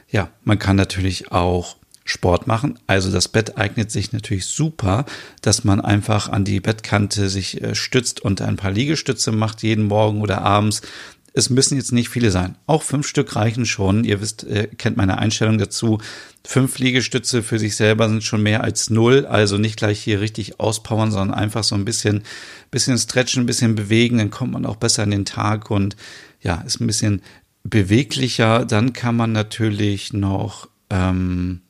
ja, 0.09 0.29
man 0.43 0.57
kann 0.57 0.75
natürlich 0.75 1.31
auch 1.31 1.75
Sport 2.05 2.47
machen. 2.47 2.79
Also 2.87 3.11
das 3.11 3.27
Bett 3.27 3.55
eignet 3.59 3.91
sich 3.91 4.13
natürlich 4.13 4.47
super, 4.47 5.05
dass 5.43 5.63
man 5.63 5.79
einfach 5.79 6.27
an 6.27 6.43
die 6.43 6.59
Bettkante 6.59 7.29
sich 7.29 7.61
äh, 7.61 7.75
stützt 7.75 8.19
und 8.19 8.41
ein 8.41 8.55
paar 8.55 8.71
Liegestütze 8.71 9.31
macht 9.31 9.61
jeden 9.61 9.85
Morgen 9.85 10.21
oder 10.21 10.41
abends. 10.41 10.81
Es 11.37 11.51
müssen 11.51 11.77
jetzt 11.77 11.91
nicht 11.91 12.09
viele 12.09 12.31
sein. 12.31 12.55
Auch 12.65 12.81
fünf 12.81 13.07
Stück 13.07 13.35
reichen 13.35 13.67
schon. 13.67 14.03
Ihr 14.03 14.21
wisst, 14.21 14.43
äh, 14.45 14.69
kennt 14.75 14.97
meine 14.97 15.19
Einstellung 15.19 15.59
dazu. 15.59 15.99
Fünf 16.43 16.79
Liegestütze 16.79 17.43
für 17.43 17.59
sich 17.59 17.75
selber 17.75 18.09
sind 18.09 18.23
schon 18.23 18.41
mehr 18.41 18.63
als 18.63 18.89
null. 18.89 19.27
Also 19.27 19.59
nicht 19.59 19.77
gleich 19.77 19.99
hier 19.99 20.19
richtig 20.19 20.59
auspowern, 20.59 21.11
sondern 21.11 21.37
einfach 21.37 21.63
so 21.63 21.75
ein 21.75 21.85
bisschen, 21.85 22.23
bisschen 22.71 22.97
stretchen, 22.97 23.43
ein 23.43 23.45
bisschen 23.45 23.75
bewegen. 23.75 24.17
Dann 24.17 24.31
kommt 24.31 24.53
man 24.53 24.65
auch 24.65 24.77
besser 24.77 25.03
in 25.03 25.11
den 25.11 25.25
Tag 25.25 25.69
und 25.69 25.95
ja, 26.41 26.55
ist 26.61 26.81
ein 26.81 26.87
bisschen 26.87 27.21
beweglicher. 27.63 28.65
Dann 28.65 28.93
kann 28.93 29.15
man 29.15 29.31
natürlich 29.31 30.13
noch 30.13 30.67
ähm, 30.89 31.61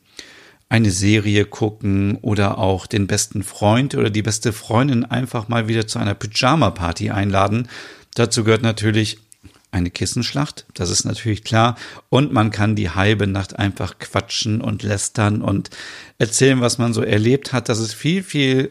eine 0.70 0.90
Serie 0.90 1.44
gucken 1.44 2.16
oder 2.22 2.56
auch 2.56 2.86
den 2.86 3.06
besten 3.06 3.42
Freund 3.42 3.94
oder 3.94 4.08
die 4.08 4.22
beste 4.22 4.54
Freundin 4.54 5.04
einfach 5.04 5.48
mal 5.48 5.68
wieder 5.68 5.86
zu 5.86 5.98
einer 5.98 6.14
Pyjama-Party 6.14 7.10
einladen. 7.10 7.68
Dazu 8.14 8.44
gehört 8.44 8.62
natürlich 8.62 9.27
eine 9.70 9.90
Kissenschlacht, 9.90 10.66
das 10.74 10.90
ist 10.90 11.04
natürlich 11.04 11.44
klar. 11.44 11.76
Und 12.08 12.32
man 12.32 12.50
kann 12.50 12.74
die 12.74 12.90
halbe 12.90 13.26
Nacht 13.26 13.58
einfach 13.58 13.98
quatschen 13.98 14.60
und 14.60 14.82
lästern 14.82 15.42
und 15.42 15.70
erzählen, 16.18 16.60
was 16.60 16.78
man 16.78 16.94
so 16.94 17.02
erlebt 17.02 17.52
hat. 17.52 17.68
Das 17.68 17.78
ist 17.78 17.94
viel, 17.94 18.22
viel, 18.22 18.70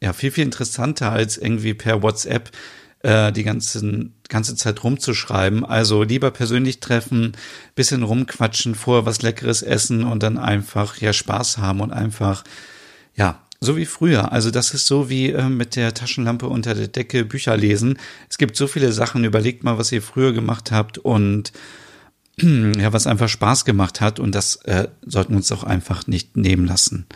ja, 0.00 0.12
viel, 0.12 0.30
viel 0.30 0.44
interessanter 0.44 1.12
als 1.12 1.36
irgendwie 1.36 1.74
per 1.74 2.02
WhatsApp 2.02 2.50
äh, 3.02 3.32
die 3.32 3.44
ganzen, 3.44 4.14
ganze 4.28 4.56
Zeit 4.56 4.82
rumzuschreiben. 4.82 5.64
Also 5.64 6.02
lieber 6.02 6.30
persönlich 6.30 6.80
treffen, 6.80 7.32
bisschen 7.74 8.02
rumquatschen, 8.02 8.74
vorher 8.74 9.06
was 9.06 9.22
Leckeres 9.22 9.62
essen 9.62 10.04
und 10.04 10.22
dann 10.22 10.38
einfach 10.38 10.96
ja 10.98 11.12
Spaß 11.12 11.58
haben 11.58 11.80
und 11.80 11.92
einfach 11.92 12.44
ja 13.14 13.42
so 13.60 13.76
wie 13.76 13.86
früher. 13.86 14.32
Also 14.32 14.50
das 14.50 14.72
ist 14.72 14.86
so 14.86 15.10
wie 15.10 15.30
äh, 15.30 15.48
mit 15.48 15.76
der 15.76 15.92
Taschenlampe 15.92 16.48
unter 16.48 16.74
der 16.74 16.88
Decke 16.88 17.24
Bücher 17.24 17.56
lesen. 17.56 17.98
Es 18.28 18.38
gibt 18.38 18.56
so 18.56 18.66
viele 18.66 18.92
Sachen. 18.92 19.24
Überlegt 19.24 19.64
mal, 19.64 19.76
was 19.76 19.92
ihr 19.92 20.02
früher 20.02 20.32
gemacht 20.32 20.72
habt 20.72 20.96
und 20.98 21.52
ja, 22.40 22.92
was 22.92 23.06
einfach 23.06 23.28
Spaß 23.28 23.66
gemacht 23.66 24.00
hat. 24.00 24.18
Und 24.18 24.34
das 24.34 24.56
äh, 24.64 24.88
sollten 25.04 25.32
wir 25.32 25.38
uns 25.38 25.52
auch 25.52 25.64
einfach 25.64 26.06
nicht 26.06 26.36
nehmen 26.38 26.66
lassen. 26.66 27.06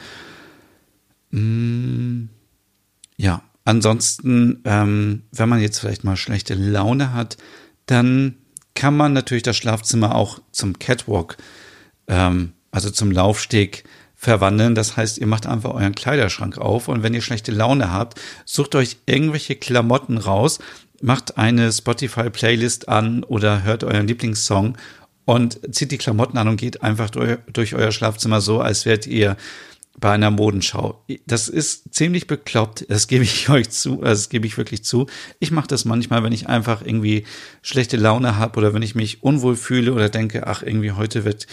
Mm, 1.31 2.27
ja, 3.17 3.43
ansonsten, 3.65 4.61
ähm, 4.65 5.23
wenn 5.33 5.49
man 5.49 5.61
jetzt 5.61 5.79
vielleicht 5.79 6.05
mal 6.05 6.17
schlechte 6.17 6.55
Laune 6.55 7.15
hat, 7.15 7.39
dann 7.87 8.37
kann 8.75 8.97
man 8.97 9.15
natürlich 9.15 9.45
das 9.45 9.57
Schlafzimmer 9.57 10.15
auch 10.15 10.41
zum 10.53 10.79
Catwalk, 10.79 11.39
ähm, 12.07 12.53
also 12.71 12.91
zum 12.91 13.11
Laufsteg 13.11 13.85
verwandeln. 14.25 14.75
Das 14.75 14.97
heißt, 14.97 15.19
ihr 15.19 15.27
macht 15.27 15.47
einfach 15.47 15.71
euren 15.71 15.95
Kleiderschrank 15.95 16.59
auf 16.59 16.89
und 16.89 17.03
wenn 17.03 17.15
ihr 17.15 17.23
schlechte 17.23 17.53
Laune 17.53 17.93
habt, 17.93 18.21
sucht 18.45 18.75
euch 18.75 18.97
irgendwelche 19.07 19.55
Klamotten 19.55 20.19
raus, 20.19 20.59
macht 21.01 21.39
eine 21.39 21.71
Spotify-Playlist 21.71 22.89
an 22.89 23.23
oder 23.23 23.63
hört 23.63 23.85
euren 23.85 24.09
Lieblingssong 24.09 24.77
und 25.25 25.61
zieht 25.75 25.93
die 25.93 25.99
Klamotten 25.99 26.39
an 26.39 26.49
und 26.49 26.57
geht 26.57 26.83
einfach 26.83 27.11
durch, 27.11 27.39
durch 27.53 27.75
euer 27.75 27.93
Schlafzimmer 27.93 28.41
so, 28.41 28.61
als 28.61 28.85
wärt 28.85 29.07
ihr 29.07 29.37
bei 29.99 30.13
einer 30.13 30.31
Modenschau. 30.31 31.05
Das 31.27 31.49
ist 31.49 31.95
ziemlich 31.95 32.27
bekloppt, 32.27 32.87
das 32.89 33.07
gebe 33.07 33.25
ich 33.25 33.49
euch 33.51 33.71
zu, 33.71 34.03
also 34.03 34.23
das 34.23 34.29
gebe 34.29 34.47
ich 34.47 34.59
wirklich 34.59 34.85
zu. 34.85 35.07
Ich 35.39 35.51
mache 35.51 35.69
das 35.69 35.85
manchmal, 35.85 36.23
wenn 36.25 36.33
ich 36.33 36.49
einfach 36.49 36.83
irgendwie 36.85 37.25
schlechte 37.63 37.97
Laune 37.97 38.37
habe 38.37 38.59
oder 38.59 38.75
wenn 38.75 38.83
ich 38.83 38.95
mich 38.95 39.23
unwohl 39.23 39.57
fühle 39.57 39.93
oder 39.93 40.09
denke, 40.09 40.47
ach, 40.47 40.63
irgendwie 40.63 40.93
heute 40.93 41.25
wird 41.25 41.47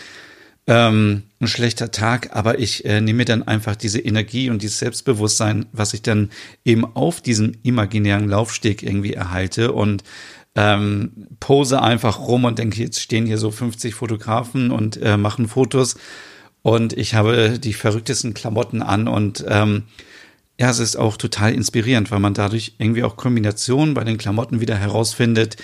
ähm, 0.68 1.24
ein 1.40 1.48
schlechter 1.48 1.92
Tag, 1.92 2.36
aber 2.36 2.60
ich 2.60 2.86
äh, 2.86 3.02
nehme 3.02 3.26
dann 3.26 3.48
einfach 3.48 3.76
diese 3.76 4.00
Energie 4.00 4.50
und 4.50 4.62
dieses 4.62 4.80
Selbstbewusstsein, 4.80 5.66
was 5.72 5.94
ich 5.94 6.02
dann 6.02 6.30
eben 6.64 6.86
auf 6.86 7.22
diesem 7.22 7.54
imaginären 7.64 8.30
Laufsteg 8.30 8.84
irgendwie 8.84 9.14
erhalte 9.14 9.72
und 9.72 10.04
ähm, 10.56 11.28
pose 11.40 11.82
einfach 11.82 12.20
rum 12.20 12.46
und 12.46 12.60
denke, 12.60 12.82
jetzt 12.82 13.00
stehen 13.00 13.26
hier 13.26 13.38
so 13.38 13.52
50 13.52 13.96
Fotografen 13.96 14.70
und 14.70 14.98
äh, 15.02 15.18
machen 15.18 15.48
Fotos 15.48 15.96
und 16.62 16.94
ich 16.94 17.16
habe 17.16 17.58
die 17.58 17.74
verrücktesten 17.74 18.34
Klamotten 18.34 18.82
an 18.82 19.08
und 19.08 19.44
ähm, 19.48 19.84
ja, 20.60 20.70
es 20.70 20.78
ist 20.78 20.96
auch 20.96 21.18
total 21.18 21.54
inspirierend, 21.54 22.12
weil 22.12 22.20
man 22.20 22.36
dadurch 22.36 22.76
irgendwie 22.78 23.04
auch 23.04 23.16
Kombinationen 23.16 23.96
bei 23.96 24.04
den 24.04 24.20
Klamotten 24.20 24.62
wieder 24.62 24.76
herausfindet, 24.76 25.58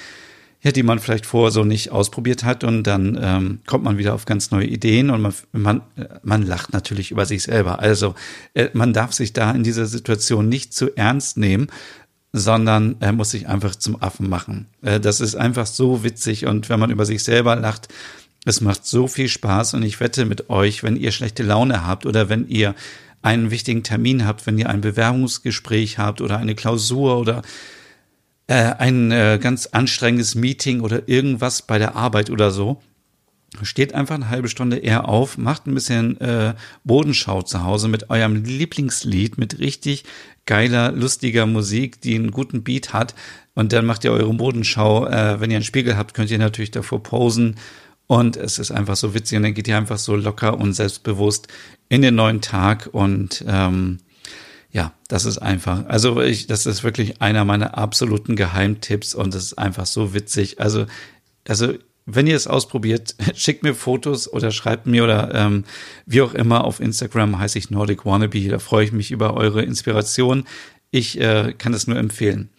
ja, 0.61 0.71
die 0.71 0.83
man 0.83 0.99
vielleicht 0.99 1.25
vorher 1.25 1.51
so 1.51 1.63
nicht 1.63 1.91
ausprobiert 1.91 2.43
hat 2.43 2.63
und 2.63 2.83
dann 2.83 3.17
ähm, 3.21 3.59
kommt 3.67 3.83
man 3.83 3.97
wieder 3.97 4.13
auf 4.13 4.25
ganz 4.25 4.51
neue 4.51 4.65
Ideen 4.65 5.09
und 5.09 5.21
man, 5.21 5.33
man, 5.51 5.81
man 6.23 6.43
lacht 6.43 6.73
natürlich 6.73 7.11
über 7.11 7.25
sich 7.25 7.43
selber. 7.43 7.79
Also 7.79 8.15
äh, 8.53 8.69
man 8.73 8.91
darf 8.91 9.13
sich 9.13 9.33
da 9.33 9.51
in 9.51 9.63
dieser 9.63 9.85
Situation 9.85 10.49
nicht 10.49 10.73
zu 10.73 10.95
ernst 10.95 11.37
nehmen, 11.37 11.67
sondern 12.33 12.95
er 12.99 13.13
muss 13.13 13.31
sich 13.31 13.47
einfach 13.47 13.75
zum 13.75 14.01
Affen 14.01 14.29
machen. 14.29 14.67
Äh, 14.81 14.99
das 14.99 15.21
ist 15.21 15.35
einfach 15.35 15.67
so 15.67 16.03
witzig 16.03 16.47
und 16.47 16.69
wenn 16.69 16.79
man 16.79 16.89
über 16.89 17.05
sich 17.05 17.23
selber 17.23 17.55
lacht, 17.55 17.87
es 18.45 18.61
macht 18.61 18.85
so 18.85 19.07
viel 19.07 19.27
Spaß 19.27 19.73
und 19.75 19.83
ich 19.83 19.99
wette 19.99 20.25
mit 20.25 20.49
euch, 20.49 20.81
wenn 20.81 20.95
ihr 20.95 21.11
schlechte 21.11 21.43
Laune 21.43 21.85
habt 21.85 22.05
oder 22.05 22.29
wenn 22.29 22.47
ihr 22.47 22.75
einen 23.21 23.51
wichtigen 23.51 23.83
Termin 23.83 24.25
habt, 24.25 24.47
wenn 24.47 24.57
ihr 24.57 24.69
ein 24.69 24.81
Bewerbungsgespräch 24.81 25.97
habt 25.97 26.21
oder 26.21 26.37
eine 26.37 26.55
Klausur 26.55 27.17
oder 27.19 27.41
äh, 28.47 28.53
ein 28.53 29.11
äh, 29.11 29.39
ganz 29.41 29.67
anstrengendes 29.67 30.35
Meeting 30.35 30.81
oder 30.81 31.07
irgendwas 31.07 31.61
bei 31.61 31.77
der 31.77 31.95
Arbeit 31.95 32.29
oder 32.29 32.51
so, 32.51 32.81
steht 33.61 33.93
einfach 33.93 34.15
eine 34.15 34.29
halbe 34.29 34.49
Stunde 34.49 34.77
eher 34.77 35.07
auf, 35.07 35.37
macht 35.37 35.67
ein 35.67 35.73
bisschen 35.73 36.19
äh, 36.21 36.53
Bodenschau 36.83 37.41
zu 37.41 37.63
Hause 37.63 37.87
mit 37.87 38.09
eurem 38.09 38.43
Lieblingslied, 38.43 39.37
mit 39.37 39.59
richtig 39.59 40.03
geiler, 40.45 40.91
lustiger 40.91 41.45
Musik, 41.45 42.01
die 42.01 42.15
einen 42.15 42.31
guten 42.31 42.63
Beat 42.63 42.93
hat. 42.93 43.15
Und 43.53 43.73
dann 43.73 43.85
macht 43.85 44.03
ihr 44.03 44.11
eure 44.11 44.33
Bodenschau. 44.33 45.07
Äh, 45.07 45.39
wenn 45.39 45.51
ihr 45.51 45.57
einen 45.57 45.63
Spiegel 45.63 45.97
habt, 45.97 46.13
könnt 46.13 46.31
ihr 46.31 46.37
natürlich 46.37 46.71
davor 46.71 47.01
posen. 47.01 47.55
Und 48.05 48.37
es 48.37 48.59
ist 48.59 48.71
einfach 48.71 48.95
so 48.95 49.13
witzig. 49.13 49.37
Und 49.37 49.43
dann 49.43 49.53
geht 49.53 49.67
ihr 49.67 49.77
einfach 49.77 49.97
so 49.97 50.15
locker 50.15 50.57
und 50.57 50.73
selbstbewusst 50.73 51.47
in 51.89 52.01
den 52.01 52.15
neuen 52.15 52.41
Tag. 52.41 52.89
Und 52.91 53.43
ähm, 53.47 53.99
ja, 54.77 54.93
das 55.07 55.25
ist 55.25 55.39
einfach, 55.39 55.87
also 55.87 56.21
ich, 56.21 56.45
das 56.45 56.67
ist 56.67 56.83
wirklich 56.83 57.19
einer 57.19 57.45
meiner 57.45 57.79
absoluten 57.79 58.35
Geheimtipps 58.35 59.15
und 59.15 59.33
es 59.33 59.45
ist 59.45 59.57
einfach 59.57 59.87
so 59.87 60.13
witzig. 60.13 60.61
Also, 60.61 60.85
also 61.47 61.73
wenn 62.05 62.27
ihr 62.27 62.35
es 62.35 62.45
ausprobiert, 62.45 63.15
schickt 63.33 63.63
mir 63.63 63.73
Fotos 63.73 64.31
oder 64.31 64.51
schreibt 64.51 64.85
mir 64.85 65.03
oder 65.03 65.33
ähm, 65.33 65.63
wie 66.05 66.21
auch 66.21 66.35
immer 66.35 66.63
auf 66.63 66.79
Instagram 66.79 67.39
heiße 67.39 67.57
ich 67.57 67.71
Nordic 67.71 68.05
Wannabe. 68.05 68.49
Da 68.49 68.59
freue 68.59 68.85
ich 68.85 68.91
mich 68.91 69.09
über 69.09 69.33
eure 69.33 69.63
Inspiration. 69.63 70.43
Ich 70.91 71.19
äh, 71.19 71.55
kann 71.57 71.73
es 71.73 71.87
nur 71.87 71.97
empfehlen. 71.97 72.49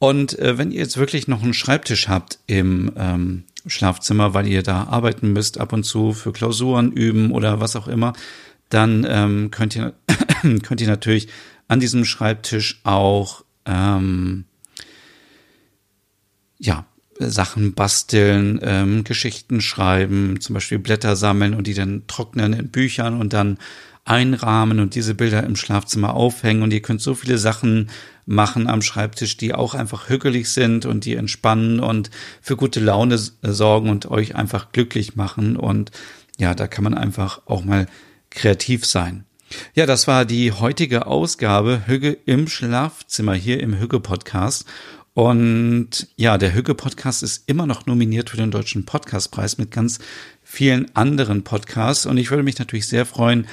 Und 0.00 0.36
äh, 0.40 0.58
wenn 0.58 0.72
ihr 0.72 0.80
jetzt 0.80 0.96
wirklich 0.96 1.28
noch 1.28 1.44
einen 1.44 1.54
Schreibtisch 1.54 2.08
habt 2.08 2.40
im 2.48 2.90
ähm, 2.96 3.44
Schlafzimmer, 3.68 4.34
weil 4.34 4.48
ihr 4.48 4.64
da 4.64 4.88
arbeiten 4.88 5.32
müsst 5.32 5.60
ab 5.60 5.72
und 5.72 5.84
zu 5.84 6.12
für 6.12 6.32
Klausuren 6.32 6.90
üben 6.90 7.30
oder 7.30 7.60
was 7.60 7.76
auch 7.76 7.86
immer, 7.86 8.14
dann 8.72 9.06
ähm, 9.08 9.50
könnt 9.50 9.76
ihr 9.76 9.94
könnt 10.62 10.80
ihr 10.80 10.88
natürlich 10.88 11.28
an 11.68 11.80
diesem 11.80 12.04
Schreibtisch 12.04 12.80
auch 12.84 13.44
ähm, 13.66 14.44
ja 16.58 16.86
Sachen 17.18 17.74
basteln, 17.74 18.58
ähm, 18.62 19.04
Geschichten 19.04 19.60
schreiben, 19.60 20.40
zum 20.40 20.54
Beispiel 20.54 20.78
Blätter 20.78 21.16
sammeln 21.16 21.54
und 21.54 21.66
die 21.66 21.74
dann 21.74 22.04
trocknen 22.06 22.52
in 22.52 22.68
Büchern 22.68 23.20
und 23.20 23.32
dann 23.32 23.58
einrahmen 24.04 24.80
und 24.80 24.94
diese 24.94 25.14
Bilder 25.14 25.44
im 25.44 25.54
Schlafzimmer 25.54 26.14
aufhängen. 26.14 26.62
Und 26.62 26.72
ihr 26.72 26.82
könnt 26.82 27.00
so 27.00 27.14
viele 27.14 27.38
Sachen 27.38 27.90
machen 28.26 28.66
am 28.66 28.82
Schreibtisch, 28.82 29.36
die 29.36 29.54
auch 29.54 29.74
einfach 29.74 30.08
hügelig 30.08 30.48
sind 30.48 30.86
und 30.86 31.04
die 31.04 31.14
entspannen 31.14 31.80
und 31.80 32.10
für 32.40 32.56
gute 32.56 32.80
Laune 32.80 33.18
sorgen 33.18 33.90
und 33.90 34.10
euch 34.10 34.34
einfach 34.34 34.72
glücklich 34.72 35.14
machen. 35.14 35.56
Und 35.56 35.90
ja, 36.38 36.54
da 36.54 36.66
kann 36.66 36.84
man 36.84 36.94
einfach 36.94 37.42
auch 37.46 37.64
mal 37.64 37.86
kreativ 38.34 38.84
sein. 38.84 39.24
Ja, 39.74 39.86
das 39.86 40.06
war 40.06 40.24
die 40.24 40.52
heutige 40.52 41.06
Ausgabe 41.06 41.82
Hügge 41.86 42.16
im 42.24 42.48
Schlafzimmer 42.48 43.34
hier 43.34 43.60
im 43.60 43.78
Hügge 43.78 44.00
Podcast. 44.00 44.64
Und 45.14 46.08
ja, 46.16 46.38
der 46.38 46.54
Hügge 46.54 46.74
Podcast 46.74 47.22
ist 47.22 47.46
immer 47.46 47.66
noch 47.66 47.84
nominiert 47.84 48.30
für 48.30 48.38
den 48.38 48.50
Deutschen 48.50 48.86
Podcastpreis 48.86 49.58
mit 49.58 49.70
ganz 49.70 49.98
vielen 50.42 50.94
anderen 50.96 51.44
Podcasts. 51.44 52.06
Und 52.06 52.16
ich 52.16 52.30
würde 52.30 52.42
mich 52.42 52.58
natürlich 52.58 52.88
sehr 52.88 53.04
freuen, 53.04 53.46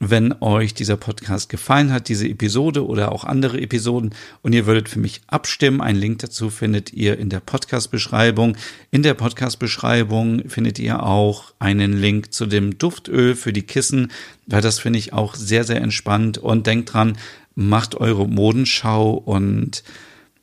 wenn 0.00 0.34
euch 0.40 0.74
dieser 0.74 0.96
Podcast 0.96 1.48
gefallen 1.48 1.92
hat, 1.92 2.08
diese 2.08 2.28
Episode 2.28 2.86
oder 2.86 3.12
auch 3.12 3.24
andere 3.24 3.60
Episoden 3.60 4.14
und 4.42 4.52
ihr 4.52 4.66
würdet 4.66 4.88
für 4.88 4.98
mich 4.98 5.20
abstimmen. 5.28 5.80
Ein 5.80 5.96
Link 5.96 6.18
dazu 6.18 6.50
findet 6.50 6.92
ihr 6.92 7.18
in 7.18 7.30
der 7.30 7.40
Podcast-Beschreibung. 7.40 8.56
In 8.90 9.02
der 9.02 9.14
Podcast-Beschreibung 9.14 10.48
findet 10.48 10.78
ihr 10.78 11.02
auch 11.02 11.54
einen 11.58 11.92
Link 11.92 12.32
zu 12.32 12.46
dem 12.46 12.76
Duftöl 12.76 13.34
für 13.34 13.52
die 13.52 13.62
Kissen, 13.62 14.10
weil 14.46 14.62
das 14.62 14.80
finde 14.80 14.98
ich 14.98 15.12
auch 15.12 15.34
sehr, 15.36 15.64
sehr 15.64 15.80
entspannt 15.80 16.38
und 16.38 16.66
denkt 16.66 16.92
dran, 16.92 17.16
macht 17.54 17.94
eure 17.94 18.28
Modenschau 18.28 19.12
und 19.12 19.84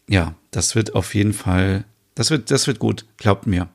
ja, 0.08 0.34
das 0.52 0.76
wird 0.76 0.96
auf 0.96 1.14
jeden 1.14 1.34
Fall, 1.34 1.84
das 2.16 2.32
wird, 2.32 2.52
das 2.52 2.68
wird 2.68 2.80
gut, 2.80 3.06
glaubt 3.18 3.48
mir. 3.48 3.68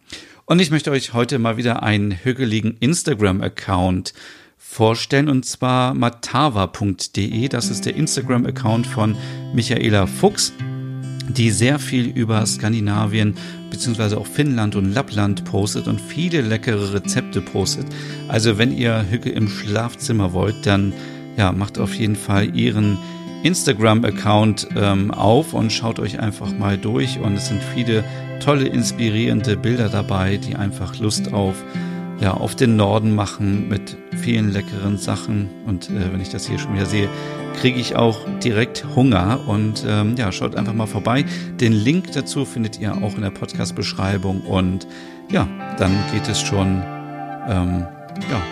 Und 0.46 0.60
ich 0.60 0.70
möchte 0.70 0.90
euch 0.90 1.12
heute 1.12 1.38
mal 1.38 1.56
wieder 1.56 1.82
einen 1.82 2.12
hügeligen 2.12 2.76
Instagram-Account 2.78 4.14
vorstellen 4.56 5.28
und 5.28 5.44
zwar 5.44 5.94
matava.de. 5.94 7.48
Das 7.48 7.70
ist 7.70 7.86
der 7.86 7.96
Instagram-Account 7.96 8.86
von 8.86 9.16
Michaela 9.54 10.06
Fuchs, 10.06 10.52
die 11.28 11.50
sehr 11.50 11.78
viel 11.78 12.06
über 12.06 12.44
Skandinavien 12.46 13.34
beziehungsweise 13.70 14.18
auch 14.18 14.26
Finnland 14.26 14.76
und 14.76 14.92
Lappland 14.92 15.44
postet 15.44 15.88
und 15.88 16.00
viele 16.00 16.40
leckere 16.40 16.94
Rezepte 16.94 17.40
postet. 17.40 17.86
Also 18.28 18.58
wenn 18.58 18.76
ihr 18.76 19.06
Hücke 19.10 19.30
im 19.30 19.48
Schlafzimmer 19.48 20.32
wollt, 20.32 20.66
dann 20.66 20.92
ja, 21.36 21.52
macht 21.52 21.78
auf 21.78 21.94
jeden 21.94 22.16
Fall 22.16 22.56
ihren 22.56 22.98
Instagram-Account 23.42 24.68
ähm, 24.76 25.10
auf 25.10 25.54
und 25.54 25.72
schaut 25.72 25.98
euch 25.98 26.18
einfach 26.20 26.52
mal 26.56 26.78
durch. 26.78 27.18
Und 27.20 27.34
es 27.34 27.48
sind 27.48 27.62
viele 27.74 28.04
tolle, 28.40 28.66
inspirierende 28.66 29.56
Bilder 29.56 29.88
dabei, 29.88 30.36
die 30.36 30.56
einfach 30.56 30.98
Lust 30.98 31.32
auf 31.32 31.54
ja, 32.20 32.32
auf 32.32 32.54
den 32.54 32.76
Norden 32.76 33.14
machen 33.14 33.68
mit 33.68 33.96
vielen 34.16 34.52
leckeren 34.52 34.98
Sachen. 34.98 35.50
Und 35.66 35.90
äh, 35.90 36.12
wenn 36.12 36.20
ich 36.20 36.30
das 36.30 36.46
hier 36.46 36.58
schon 36.58 36.74
wieder 36.74 36.86
sehe, 36.86 37.08
kriege 37.60 37.78
ich 37.78 37.96
auch 37.96 38.18
direkt 38.42 38.84
Hunger. 38.94 39.40
Und 39.46 39.84
ähm, 39.86 40.16
ja, 40.16 40.32
schaut 40.32 40.56
einfach 40.56 40.74
mal 40.74 40.86
vorbei. 40.86 41.24
Den 41.60 41.72
Link 41.72 42.12
dazu 42.12 42.44
findet 42.44 42.78
ihr 42.80 42.94
auch 42.94 43.14
in 43.14 43.22
der 43.22 43.30
Podcast-Beschreibung. 43.30 44.42
Und 44.42 44.86
ja, 45.30 45.46
dann 45.78 45.92
geht 46.12 46.28
es 46.28 46.40
schon 46.40 46.82
ähm, 47.48 47.86
ja, 48.30 48.42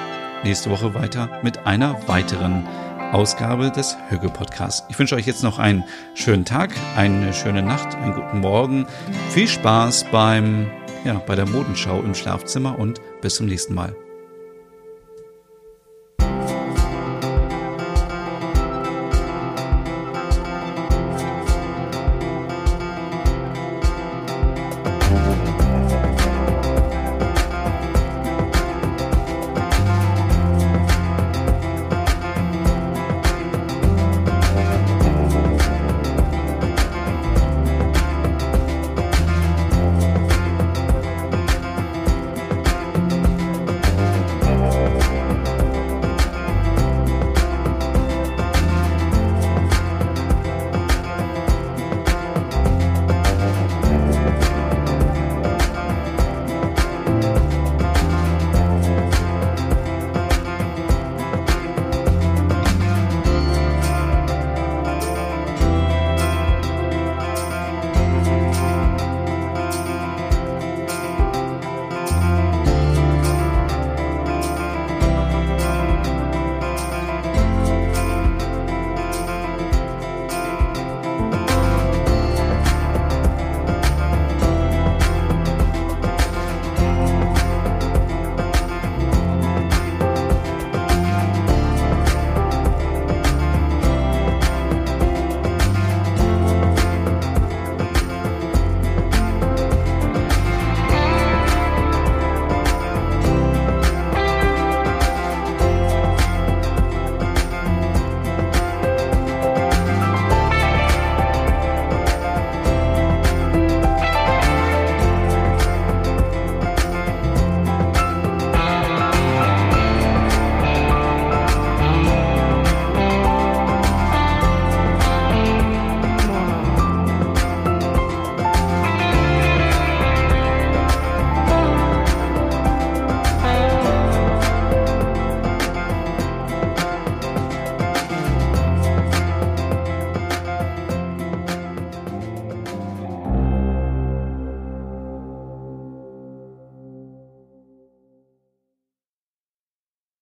nächste 0.44 0.70
Woche 0.70 0.94
weiter 0.94 1.29
mit 1.42 1.66
einer 1.66 1.96
weiteren 2.07 2.66
Ausgabe 3.12 3.70
des 3.70 3.96
Hüge 4.09 4.29
Podcasts. 4.29 4.85
Ich 4.88 4.98
wünsche 4.98 5.14
euch 5.14 5.27
jetzt 5.27 5.44
noch 5.44 5.59
einen 5.59 5.85
schönen 6.14 6.44
Tag, 6.44 6.70
eine 6.96 7.33
schöne 7.33 7.62
Nacht, 7.62 7.94
einen 7.94 8.12
guten 8.12 8.40
Morgen. 8.40 8.87
Viel 9.31 9.46
Spaß 9.46 10.07
beim 10.11 10.66
ja, 11.05 11.14
bei 11.27 11.35
der 11.35 11.47
Modenschau 11.47 12.01
im 12.01 12.14
Schlafzimmer 12.14 12.79
und 12.79 13.01
bis 13.21 13.37
zum 13.37 13.47
nächsten 13.47 13.75
Mal. 13.75 13.95